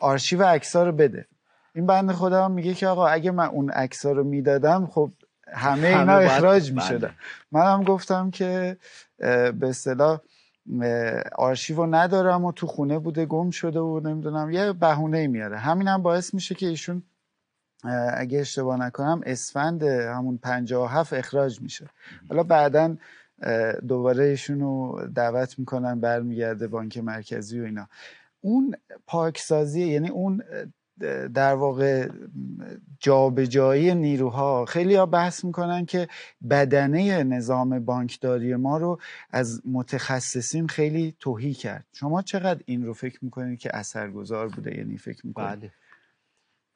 [0.00, 1.26] آرشیو عکس رو بده.
[1.74, 5.10] این بند خدا میگه که آقا اگه من اون عکس رو می‌دادم خب
[5.52, 7.14] همه اینا اخراج می‌شدن.
[7.52, 8.76] منم گفتم که
[9.18, 10.20] به اصطلاح
[11.36, 15.58] آرشیو ندارم و تو خونه بوده گم شده و نمی‌دونم یه بهونه میاره.
[15.58, 17.02] همین هم باعث میشه که ایشون
[18.14, 21.86] اگه اشتباه نکنم اسفند همون 57 اخراج میشه.
[22.28, 22.96] حالا بعدا
[23.88, 27.88] دوباره ایشون رو دعوت می‌کنن برمیگرده بانک مرکزی و اینا.
[28.40, 28.74] اون
[29.06, 30.42] پاکسازی یعنی اون
[31.34, 32.08] در واقع
[33.00, 36.08] جابجایی نیروها خیلی ها بحث می‌کنن که
[36.50, 41.86] بدنه نظام بانکداری ما رو از متخصصین خیلی توهی کرد.
[41.92, 45.72] شما چقدر این رو فکر می‌کنید که اثرگذار بوده؟ یعنی فکر می‌کنید؟ بله.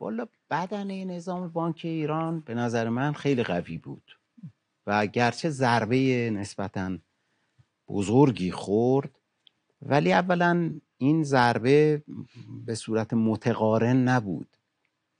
[0.00, 4.18] والا بدنه نظام بانک ایران به نظر من خیلی قوی بود
[4.86, 6.98] و گرچه ضربه نسبتا
[7.88, 9.10] بزرگی خورد
[9.82, 12.02] ولی اولا این ضربه
[12.66, 14.48] به صورت متقارن نبود.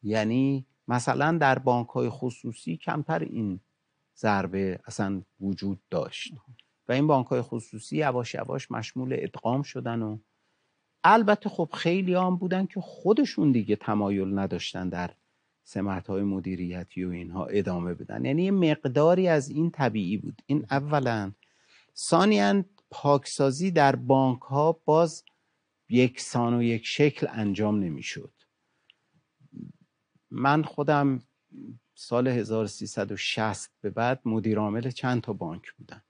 [0.03, 3.61] یعنی مثلا در بانک های خصوصی کمتر این
[4.17, 6.33] ضربه اصلا وجود داشت.
[6.89, 10.19] و این بانک های خصوصی یواش یواش مشمول ادغام شدن و
[11.05, 15.11] البته خب خیلی هم بودن که خودشون دیگه تمایل نداشتن در
[15.65, 18.25] سمت های مدیریتی و اینها ادامه بدن.
[18.25, 20.43] یعنی یه مقداری از این طبیعی بود.
[20.47, 21.33] این اولا.
[21.97, 25.25] ثانیا پاکسازی در بانک ها باز
[25.89, 28.33] یکسان و یک شکل انجام نمی‌شد.
[30.31, 31.23] من خودم
[31.95, 36.03] سال 1360 به بعد مدیر عامل چند تا بانک بودم.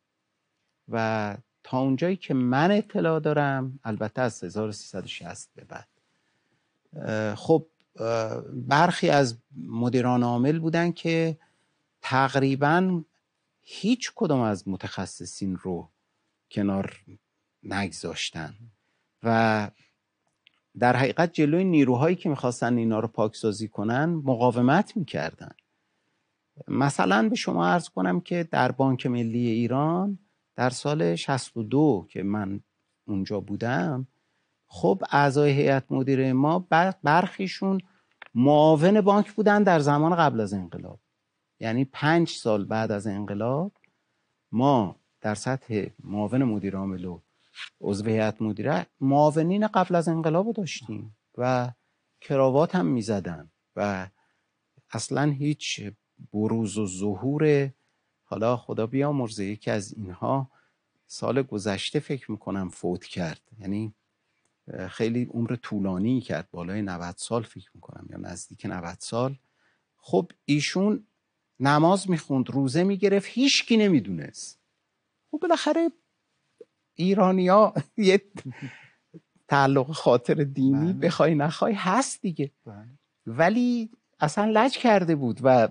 [0.89, 5.89] و تا اونجایی که من اطلاع دارم البته از 1360 به بعد.
[7.37, 7.67] خب
[8.53, 11.39] برخی از مدیران عامل بودن که
[12.01, 13.03] تقریبا
[13.61, 15.91] هیچ کدوم از متخصصین رو
[16.51, 17.05] کنار
[17.63, 18.55] نگذاشتن.
[19.23, 19.71] و
[20.79, 25.53] در حقیقت جلوی نیروهایی که می‌خواستن اینا رو پاکسازی کنن مقاومت می‌کردن.
[26.69, 30.19] مثلا به شما ارز کنم که در بانک ملی ایران
[30.57, 32.61] در سال 62 که من
[33.07, 34.07] اونجا بودم
[34.67, 36.67] خب اعضای هیئت مدیره ما
[37.03, 37.81] برخیشون
[38.35, 41.01] معاون بانک بودن در زمان قبل از انقلاب.
[41.61, 43.73] یعنی پنج سال بعد از انقلاب
[44.53, 47.17] ما در سطح معاون مدیر عامل
[47.81, 51.73] عضو هیئت مدیره معاونین قبل از انقلاب داشتیم و
[52.21, 54.09] کراوات هم می‌زدن و
[54.91, 55.81] اصلا هیچ
[56.33, 57.73] بروز و ظهور
[58.25, 60.51] حالا خدا بیامرزه یکی از اینها
[61.07, 63.41] سال گذشته فکر می‌کنم فوت کرد.
[63.61, 63.95] یعنی
[64.89, 69.37] خیلی عمر طولانی کرد بالای 90 سال فکر می‌کنم یا نزدیک 90 سال.
[69.97, 71.07] خب ایشون
[71.61, 74.61] نماز می‌خوند روزه می‌گرفت هیچکی نمی‌دونست.
[75.31, 75.91] خب بالاخره
[76.99, 78.23] ایرانیا یه
[79.49, 81.09] تعلق خاطر دینی بله.
[81.09, 82.99] بخوای نخوای هست دیگه بله.
[83.27, 85.69] ولی اصلا لج کرده بود و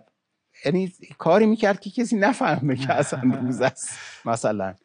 [0.65, 3.89] یعنی کاری می‌کرد که کسی نفهمه که اصلا روز است
[4.25, 4.75] مثلا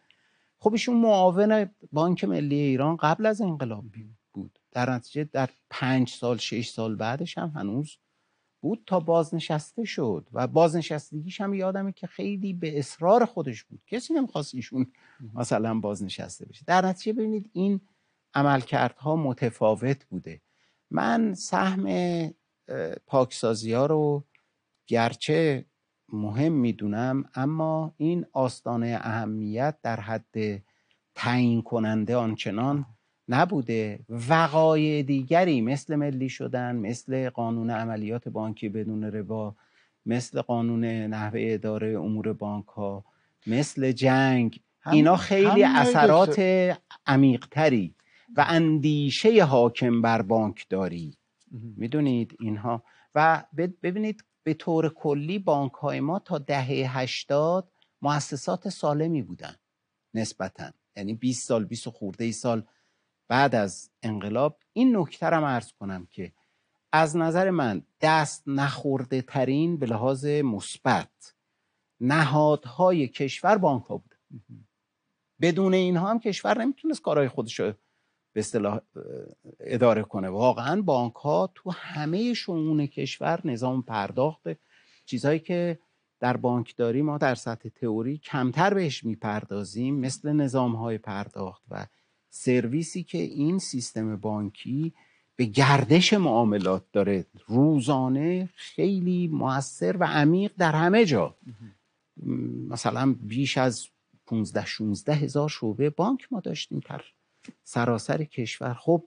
[0.58, 3.84] خب ایشون معاون بانک ملی ایران قبل از انقلاب
[4.32, 7.98] بود در نتیجه در پنج سال شش سال بعدش هم هنوز
[8.62, 13.82] بود تا بازنشسته شد و بازنشستگیش هم یادمه که خیلی به اصرار خودش بود.
[13.86, 14.86] کسی نمی‌خواست ایشون
[15.34, 16.64] مثلا بازنشسته بشه.
[16.66, 17.80] در نتیجه ببینید این
[18.34, 20.40] عملکردها متفاوت بوده.
[20.90, 21.86] من سهم
[23.06, 24.24] پاکسازی ها رو
[24.86, 25.66] گرچه
[26.12, 30.62] مهم می‌دونم اما این آستانه اهمیت در حد
[31.14, 32.86] تعیین کننده آنچنان
[33.32, 34.00] نبوده.
[34.28, 39.54] وقایع دیگری مثل ملی شدن مثل قانون عملیات بانکی بدون ربا
[40.06, 43.04] مثل قانون نحوه اداره امور بانک ها
[43.46, 44.60] مثل جنگ.
[44.92, 46.40] اینا خیلی اثرات
[47.06, 47.94] عمیقتری
[48.36, 51.16] و اندیشه حاکم بر بانک داری.
[51.76, 52.82] می‌دونید اینها؟
[53.14, 57.68] و ببینید به طور کلی بانک های ما تا دهه هشتاد
[58.02, 59.54] مؤسسات سالمی بودن
[60.14, 60.72] نسبتا.
[60.96, 62.62] یعنی 20 سال 20 خورده ای سال
[63.28, 66.32] بعد از انقلاب این نکته رو ارز کنم که
[66.92, 71.34] از نظر من دست نخورده ترین به لحاظ مثبت
[72.00, 74.14] نهادهای کشور بانک ها بود
[75.40, 77.72] بدون اینها هم کشور نمی‌تونست کارهای خودش رو
[78.32, 78.80] به اصطلاح
[79.60, 80.28] اداره کنه.
[80.28, 84.42] واقعا بانک ها تو همه شمون کشور نظام پرداخت
[85.06, 85.78] چیزهایی که
[86.20, 91.86] در بانکداری ما در سطح تئوری کمتر بهش می‌پردازیم مثل نظام های پرداخت و
[92.34, 94.92] سرویسی که این سیستم بانکی
[95.36, 101.36] به گردش معاملات داره روزانه خیلی موثر و عمیق در همه جا.
[102.68, 103.86] مثلا بیش از
[104.26, 107.02] 15 16 هزار شعبه بانک ما داشتیم در
[107.64, 108.74] سراسر کشور.
[108.74, 109.04] خب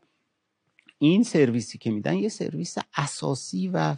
[0.97, 3.95] این سرویسی که میدن یه سرویس اساسی و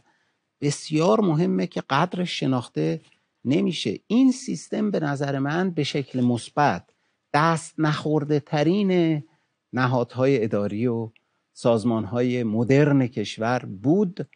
[0.61, 3.01] بسیار مهمه که قدرش شناخته
[3.45, 3.99] نمیشه.
[4.07, 6.89] این سیستم به نظر من به شکل مثبت
[7.37, 9.23] دست نخورده ترین
[9.73, 11.09] نهادهای اداری و
[11.53, 14.29] سازمانهای مدرن کشور بود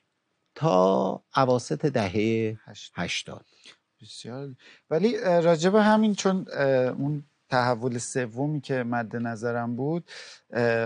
[0.56, 2.58] تا عواست دهه
[2.95, 3.45] هشتاد.
[4.02, 4.49] بسیار.
[4.89, 6.45] ولی راجب همین چون
[6.97, 10.12] اون تحول سومی که مد نظرم بود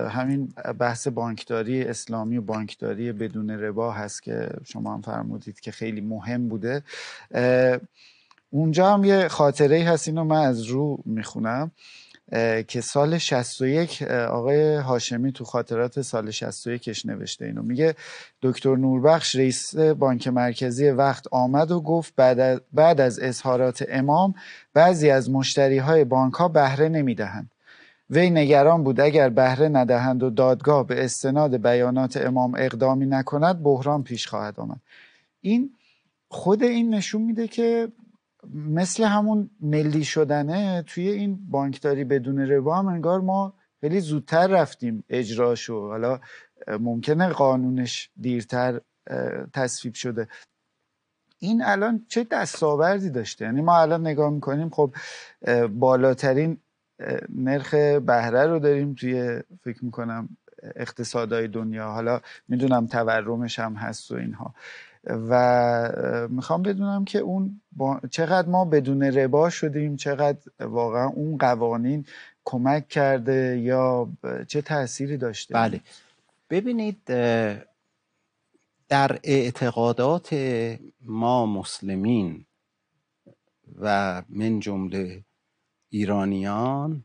[0.09, 6.01] همین بحث بانکداری اسلامی و بانکداری بدون ربا هست که شما هم فرمودید که خیلی
[6.01, 6.83] مهم بوده.
[8.49, 11.71] اونجا هم یه خاطره هست اینو من از رو می‌خونم.
[12.67, 17.61] که سال 61 آقای هاشمی تو خاطرات سال 61 نوشته اینو.
[17.61, 17.95] میگه
[18.41, 24.33] دکتر نوربخش رئیس بانک مرکزی وقت آمد و گفت بعد از, بعد از اظهارات امام
[24.73, 27.51] بعضی از مشتری های بانک ها بهره نمی‌دهند.
[28.09, 34.03] وی نگران بود اگر بهره ندهند و دادگاه به استناد بیانات امام اقدامی نکند بحران
[34.03, 34.79] پیش خواهد آمد.
[35.41, 35.69] این
[36.29, 37.87] خود این نشون میده که
[38.53, 45.03] مثل همون ملی شدنه توی این بانکداری بدون ربا هم انگار ما خیلی زودتر رفتیم
[45.09, 45.87] اجراشو.
[45.87, 46.19] حالا
[46.67, 48.81] ممکنه قانونش دیرتر
[49.53, 50.27] تصویب شده.
[51.39, 54.95] این الان چه دستاوردی داشته؟ یعنی ما الان نگاه می‌کنیم خب
[55.69, 56.57] بالاترین
[57.29, 57.73] نرخ
[58.05, 60.29] بهره رو داریم توی فکر می‌کنم
[60.75, 61.91] اقتصادهای دنیا.
[61.91, 64.53] حالا می‌دونم تورمش هم هست و اینها.
[65.05, 67.61] و می‌خوام بدونم که اون
[68.11, 72.05] چقدر ما بدون ربا شدیم چقدر واقعا اون قوانین
[72.45, 74.09] کمک کرده یا
[74.47, 75.81] چه تأثیری داشته؟ بله.
[76.49, 77.03] ببینید
[78.89, 80.33] در اعتقادات
[81.01, 82.45] ما مسلمین
[83.81, 85.23] و من جمله
[85.89, 87.03] ایرانیان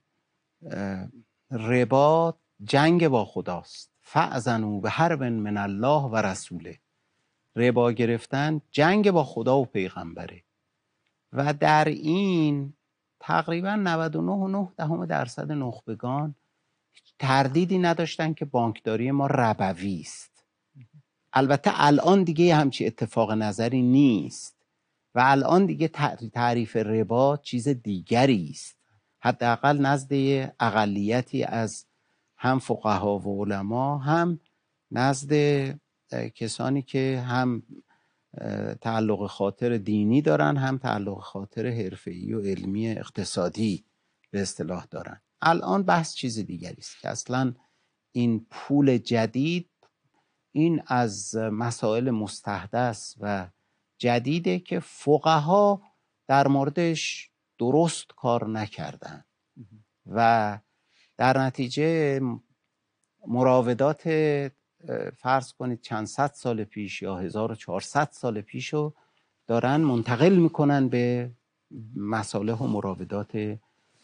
[1.50, 3.90] ربا جنگ با خداست.
[4.00, 6.78] فعزنو به حرب من الله و رسوله.
[7.56, 10.42] ربا گرفتن جنگ با خدا و پیغمبره.
[11.32, 12.72] و در این
[13.20, 16.34] تقریبا 99 دهم درصد نخبگان
[17.18, 20.44] تردیدی نداشتن که بانکداری ما ربوی است.
[21.32, 24.56] البته الان دیگه همچی اتفاق نظری نیست.
[25.14, 25.88] و الان دیگه
[26.32, 28.76] تعریف ربا چیز دیگری است.
[29.20, 30.12] حداقل نزد
[30.60, 31.86] اقلیتی از
[32.36, 34.40] هم فقها و علما هم
[34.90, 35.32] نزد
[36.14, 37.62] کسانی که هم
[38.80, 43.84] تعلق خاطر دینی دارن هم تعلق خاطر حرفه‌ای و علمی اقتصادی
[44.30, 45.20] به اصطلاح دارن.
[45.42, 47.54] الان بحث چیز دیگری است که اصلا
[48.12, 49.70] این پول جدید
[50.52, 53.48] این از مسائل مستحدث و
[53.98, 55.82] جدیده که فقها
[56.26, 59.24] در موردش درست کار نکردن.
[60.06, 60.58] و
[61.16, 62.20] در نتیجه
[63.26, 64.02] مراودات
[65.16, 68.92] فرض کنید چند صد سال پیش یا 1400 سال پیش رو
[69.46, 71.30] دارن منتقل می‌کنن به
[71.96, 73.58] مساله و مراودات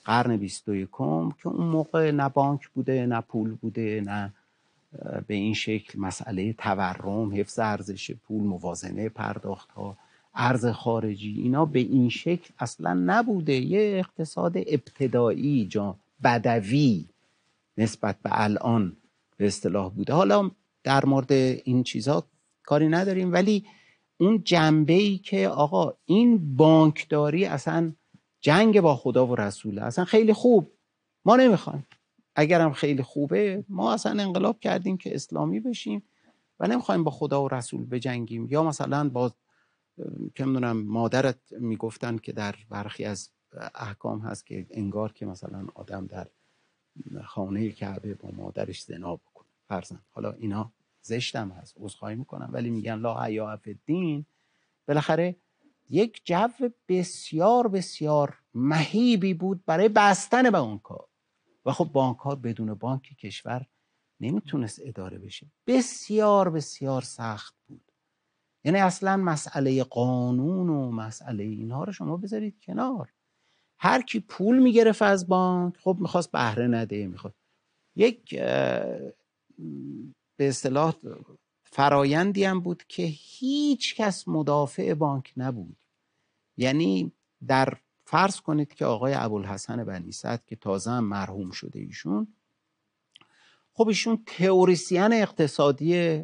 [0.05, 0.91] قرن 21
[1.43, 4.33] که اون موقع نه بانک بوده نه پول بوده نه
[5.27, 9.97] به این شکل مسئله تورم حفظ ارزش پول موازنه پرداخت ها
[10.35, 13.53] ارز خارجی اینا به این شکل اصلا نبوده.
[13.53, 17.07] یه اقتصاد ابتدایی جا بدوی
[17.79, 18.97] نسبت به الان
[19.37, 20.13] به اصطلاح بوده.
[20.13, 20.51] حالا
[20.87, 22.29] در مورد این چیزها
[22.63, 23.33] کاری نداریم.
[23.33, 23.67] ولی
[24.21, 27.93] اون جنبه ای که آقا این بانکداری اصلا
[28.41, 29.83] جنگ با خدا و رسوله.
[29.83, 30.73] اصلا خیلی خوب.
[31.25, 31.87] ما نمی‌خوایم.
[32.35, 36.03] اگرم خیلی خوبه ما اصلا انقلاب کردیم که اسلامی بشیم
[36.61, 38.47] و نمی‌خوایم با خدا و رسول بجنگیم.
[38.51, 39.33] یا مثلا با
[40.35, 43.31] که می‌دونم مادرت می‌گفتن که در برخی از
[43.75, 46.27] احکام هست که انگار که مثلا آدم در
[47.25, 49.21] خانه کعبه با مادرش زنا
[49.69, 52.49] فرزن حالا اینا زشتم هست عذرخواهی می‌کنم.
[52.53, 54.27] ولی میگن لا حیا دین
[54.89, 55.37] بالاخره
[55.91, 61.09] یک جو بسیار بسیار مهیبی بود برای بستن به اون کار.
[61.65, 63.67] و خب بانک ها بدون بانک کشور
[64.21, 65.47] نمی‌تونست اداره بشه.
[65.67, 67.93] بسیار بسیار سخت بود.
[68.65, 73.13] یعنی اصلا مسئله قانون و مسئله اینها رو شما بذارید کنار.
[73.79, 77.35] هر کی پول می‌گرفت از بانک خب می‌خواست بهره نده می‌خواد
[77.97, 78.35] یک
[80.37, 80.95] به اصطلاح
[81.63, 85.77] فرایندی هم بود که هیچ کس مدافع بانک نبود.
[86.57, 87.13] یعنی
[87.47, 90.11] در فرض کنید که آقای ابوالحسن بنی
[90.47, 92.29] که تازه هم مرحوم شده ایشون
[93.73, 96.23] خب ایشون تئوریسین اقتصادی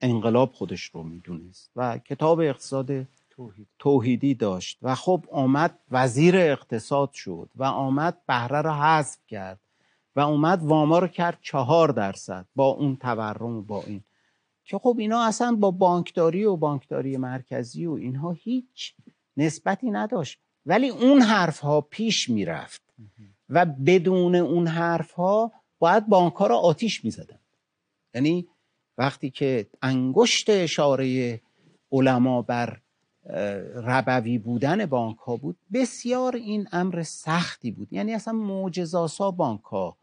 [0.00, 3.06] انقلاب خودش رو می‌دونست و کتاب اقتصاد
[3.78, 9.60] توحیدی داشت و خب آمد وزیر اقتصاد شد و آمد بهره رو حذف کرد.
[10.16, 14.00] و اومد واما رو کرد چهار درصد با اون تورم و با این.
[14.64, 18.94] که خب اینا اصلا با بانکداری و بانکداری مرکزی و اینها هیچ
[19.36, 20.38] نسبتی نداشت.
[20.66, 22.82] ولی اون حرف ها پیش می‌رفت.
[23.48, 27.38] و بدون اون حرف ها باید بانک ها را آتیش می‌زدن.
[28.14, 28.48] یعنی
[28.98, 31.40] وقتی که انگشت اشاره
[31.92, 32.80] علما بر
[33.74, 37.92] ربوی بودن بانک ها بود بسیار این امر سختی بود.
[37.92, 39.96] یعنی اصلا معجزاسا بانک ها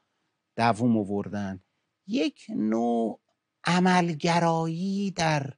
[0.57, 1.63] دووم آوردن.
[2.07, 3.19] یک نوع
[3.65, 5.53] عملگرایی در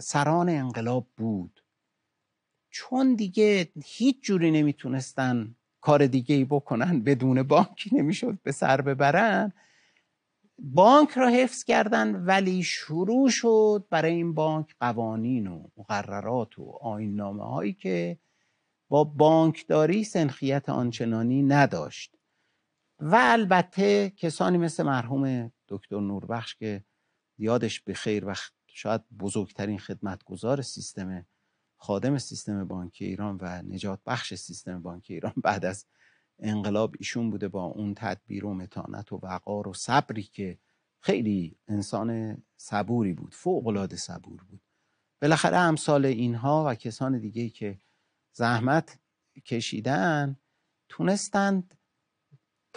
[0.00, 1.64] سران انقلاب بود.
[2.70, 9.52] چون دیگه هیچ جوری نمی‌تونستن کار دیگه ای بکنن بدون بانکی نمی‌شد به سر ببرن
[10.58, 17.14] بانک را حفظ کردن ولی شروع شد برای این بانک قوانین و مقررات و آین
[17.14, 18.18] نامه هایی که
[18.88, 22.17] با بانکداری سنخیت آنچنانی نداشت.
[23.00, 26.84] و البته کسانی مثل مرحوم دکتر نوربخش که
[27.38, 28.34] یادش به خیر و
[28.66, 31.26] شاید بزرگترین خدمتگزار سیستم
[31.76, 35.86] خادم سیستم بانکی ایران و نجات بخش سیستم بانکی ایران بعد از
[36.38, 40.58] انقلاب ایشون بوده با اون تدبیر و متانت و وقار و صبری که
[41.00, 44.60] خیلی انسان صبوری بود فوق العاده صبور بود.
[45.22, 47.80] بالاخره امثال اینها و کسان دیگه که
[48.32, 48.98] زحمت
[49.46, 50.36] کشیدن
[50.88, 51.77] تونستند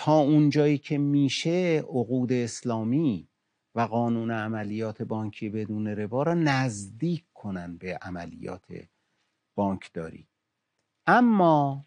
[0.03, 3.29] تا اونجایی که میشه عقود اسلامی
[3.75, 8.65] و قانون عملیات بانکی بدون ربا را نزدیک کنن به عملیات
[9.55, 10.27] بانکداری.
[11.07, 11.85] اما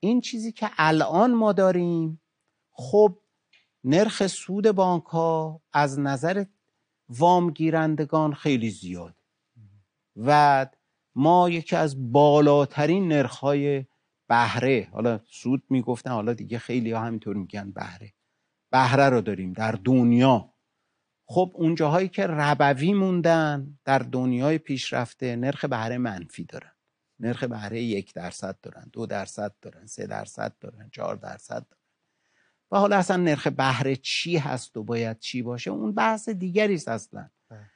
[0.00, 2.20] این چیزی که الان ما داریم
[2.70, 3.18] خب
[3.84, 6.44] نرخ سود بانک ها از نظر
[7.08, 9.16] وام گیرندگان خیلی زیاد
[10.16, 10.66] و
[11.14, 13.84] ما یکی از بالاترین نرخ های
[14.28, 14.88] بهره.
[14.92, 18.12] حالا سود می‌گفتن حالا دیگه خیلی ها همینطور میگن بهره.
[18.70, 20.52] بهره رو داریم در دنیا.
[21.26, 26.72] خب اون جاهایی که ربوی موندن در دنیای پیشرفته نرخ بهره منفی دارن.
[27.20, 31.82] نرخ بهره یک درصد دارن دو درصد دارن سه درصد دارن چهار درصد دارن.
[32.70, 36.88] و حالا اصلا نرخ بهره چی هست و باید چی باشه؟ اون بحث دیگری است
[36.88, 37.28] اصلا.
[37.50, 37.70] بله.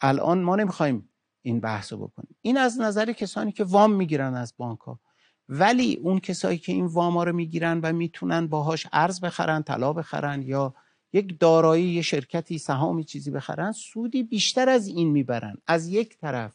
[0.00, 1.08] الان ما نمی‌خوایم
[1.42, 2.36] این بحث رو بکنیم.
[2.40, 5.00] این از نظر کسانی که وام می‌گیرن از بانک ها
[5.48, 9.92] ولی اون کسایی که این وام ها رو می‌گیرن و می‌تونن باهاش ارز بخرن طلا
[9.92, 10.74] بخرن یا
[11.12, 15.56] یک دارایی یه شرکتی سهامی چیزی بخرن سودی بیشتر از این می‌برن.
[15.66, 16.52] از یک طرف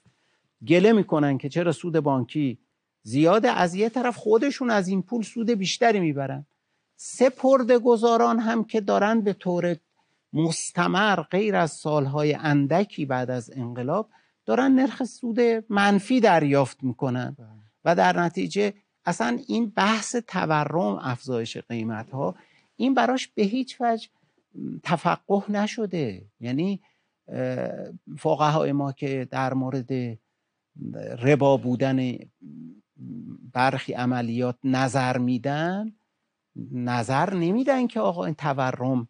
[0.68, 2.58] گله می‌کنن که چرا سود بانکی
[3.04, 6.46] زیاده از یه طرف خودشون از این پول سود بیشتری می‌برن.
[6.96, 9.76] سپرده گذاران هم که دارن به طور
[10.34, 14.10] مستمر غیر از سالهای اندکی بعد از انقلاب
[14.46, 15.40] دارن نرخ سود
[15.70, 17.36] منفی دریافت می‌کنن.
[17.40, 17.71] بله.
[17.86, 18.74] و در نتیجه
[19.06, 22.36] اصلا این بحث تورم افزایش قیمت ها
[22.76, 24.08] این براش به هیچ وجه
[24.84, 26.26] تفقه نشده.
[26.40, 26.82] یعنی
[28.18, 30.20] فقهای ما که در مورد
[31.22, 32.18] ربا بودن
[33.54, 35.94] برخی عملیات نظر میدن
[36.72, 39.08] نظر نمیدن که آقا این تورم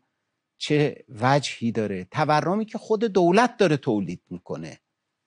[0.57, 2.07] چه وجهی داره.
[2.11, 4.79] تورمی که خود دولت داره تولید می‌کنه.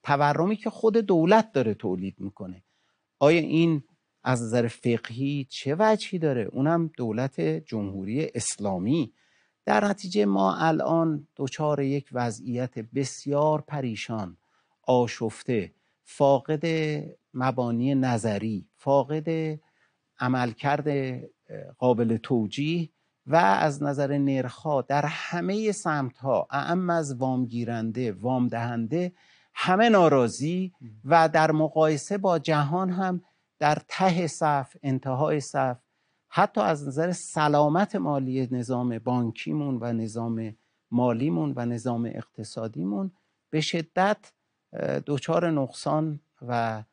[0.03, 2.63] تورمی که خود دولت داره تولید می‌کنه.
[3.19, 3.83] آیا این
[4.23, 9.13] از نظر فقهی چه وجهی داره؟ اونم دولت جمهوری اسلامی.
[9.65, 14.37] در نتیجه ما الان دچار یک وضعیت بسیار پریشان
[14.87, 16.65] آشفته فاقد
[17.33, 19.59] مبانی نظری فاقد
[20.19, 20.87] عملکرد
[21.77, 22.89] قابل توجیه
[23.27, 29.13] و از نظر نرخها در همه سمت ها اعم از وام گیرنده وام دهنده
[29.55, 30.73] همه ناراضی
[31.05, 33.21] و در مقایسه با جهان هم
[33.59, 35.77] در ته صف انتهای صف
[36.29, 40.55] حتی از نظر سلامت مالی نظام بانکیمون و نظام
[40.91, 43.11] مالیمون و نظام اقتصادیمون
[43.49, 44.31] به شدت
[45.05, 46.83] دچار نقصان و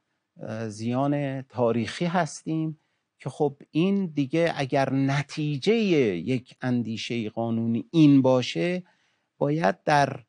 [0.68, 2.78] زیان تاریخی هستیم
[3.18, 8.82] که خب این دیگه اگر نتیجه یک اندیشه قانونی این باشه
[9.38, 10.24] باید در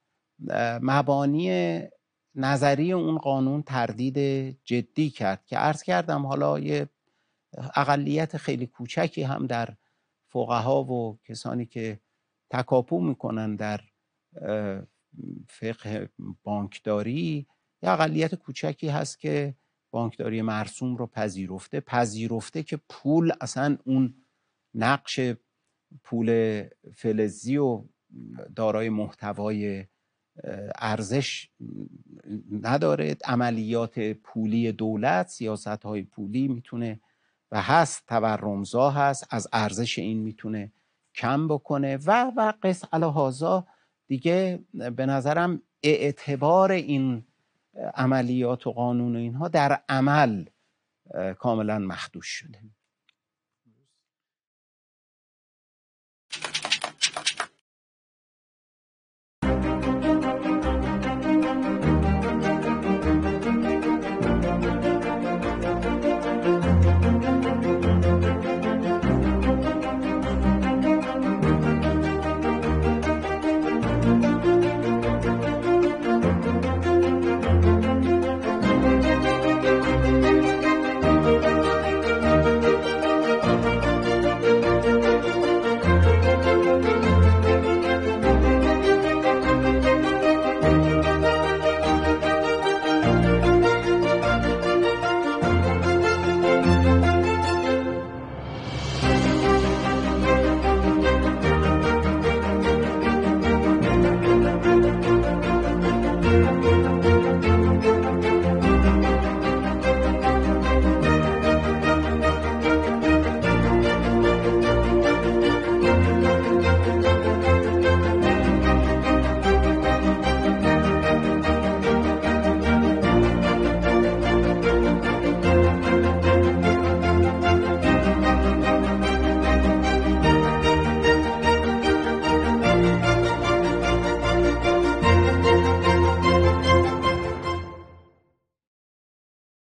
[0.81, 1.79] مبانی
[2.35, 4.17] نظری اون قانون تردید
[4.63, 6.89] جدی کرد که عرض کردم حالا یه
[7.75, 9.75] اقلیت خیلی کوچکی هم در
[10.27, 11.99] فقها و کسانی که
[12.49, 13.81] تکاپو می‌کنن در
[15.49, 16.09] فقه
[16.43, 17.47] بانکداری
[17.81, 19.55] یه اقلیت کوچکی هست که
[19.91, 21.79] بانکداری مرسوم رو پذیرفته.
[21.79, 24.13] پذیرفته که پول اصلا اون
[24.75, 25.19] نقش
[26.03, 26.63] پول
[26.95, 27.83] فلزی و
[28.55, 29.85] دارای محتوای
[30.75, 31.49] ارزش
[32.51, 33.17] نداره.
[33.25, 36.99] عملیات پولی دولت سیاست های پولی می‌تونه
[37.51, 40.71] و هست تورمزا هست از ارزش این می‌تونه
[41.15, 41.97] کم بکنه.
[42.05, 43.67] و و قص الهازا
[44.07, 47.23] دیگه به نظرم اعتبار این
[47.93, 50.45] عملیات و قانون و اینها در عمل
[51.37, 52.59] کاملا مخدوش شده.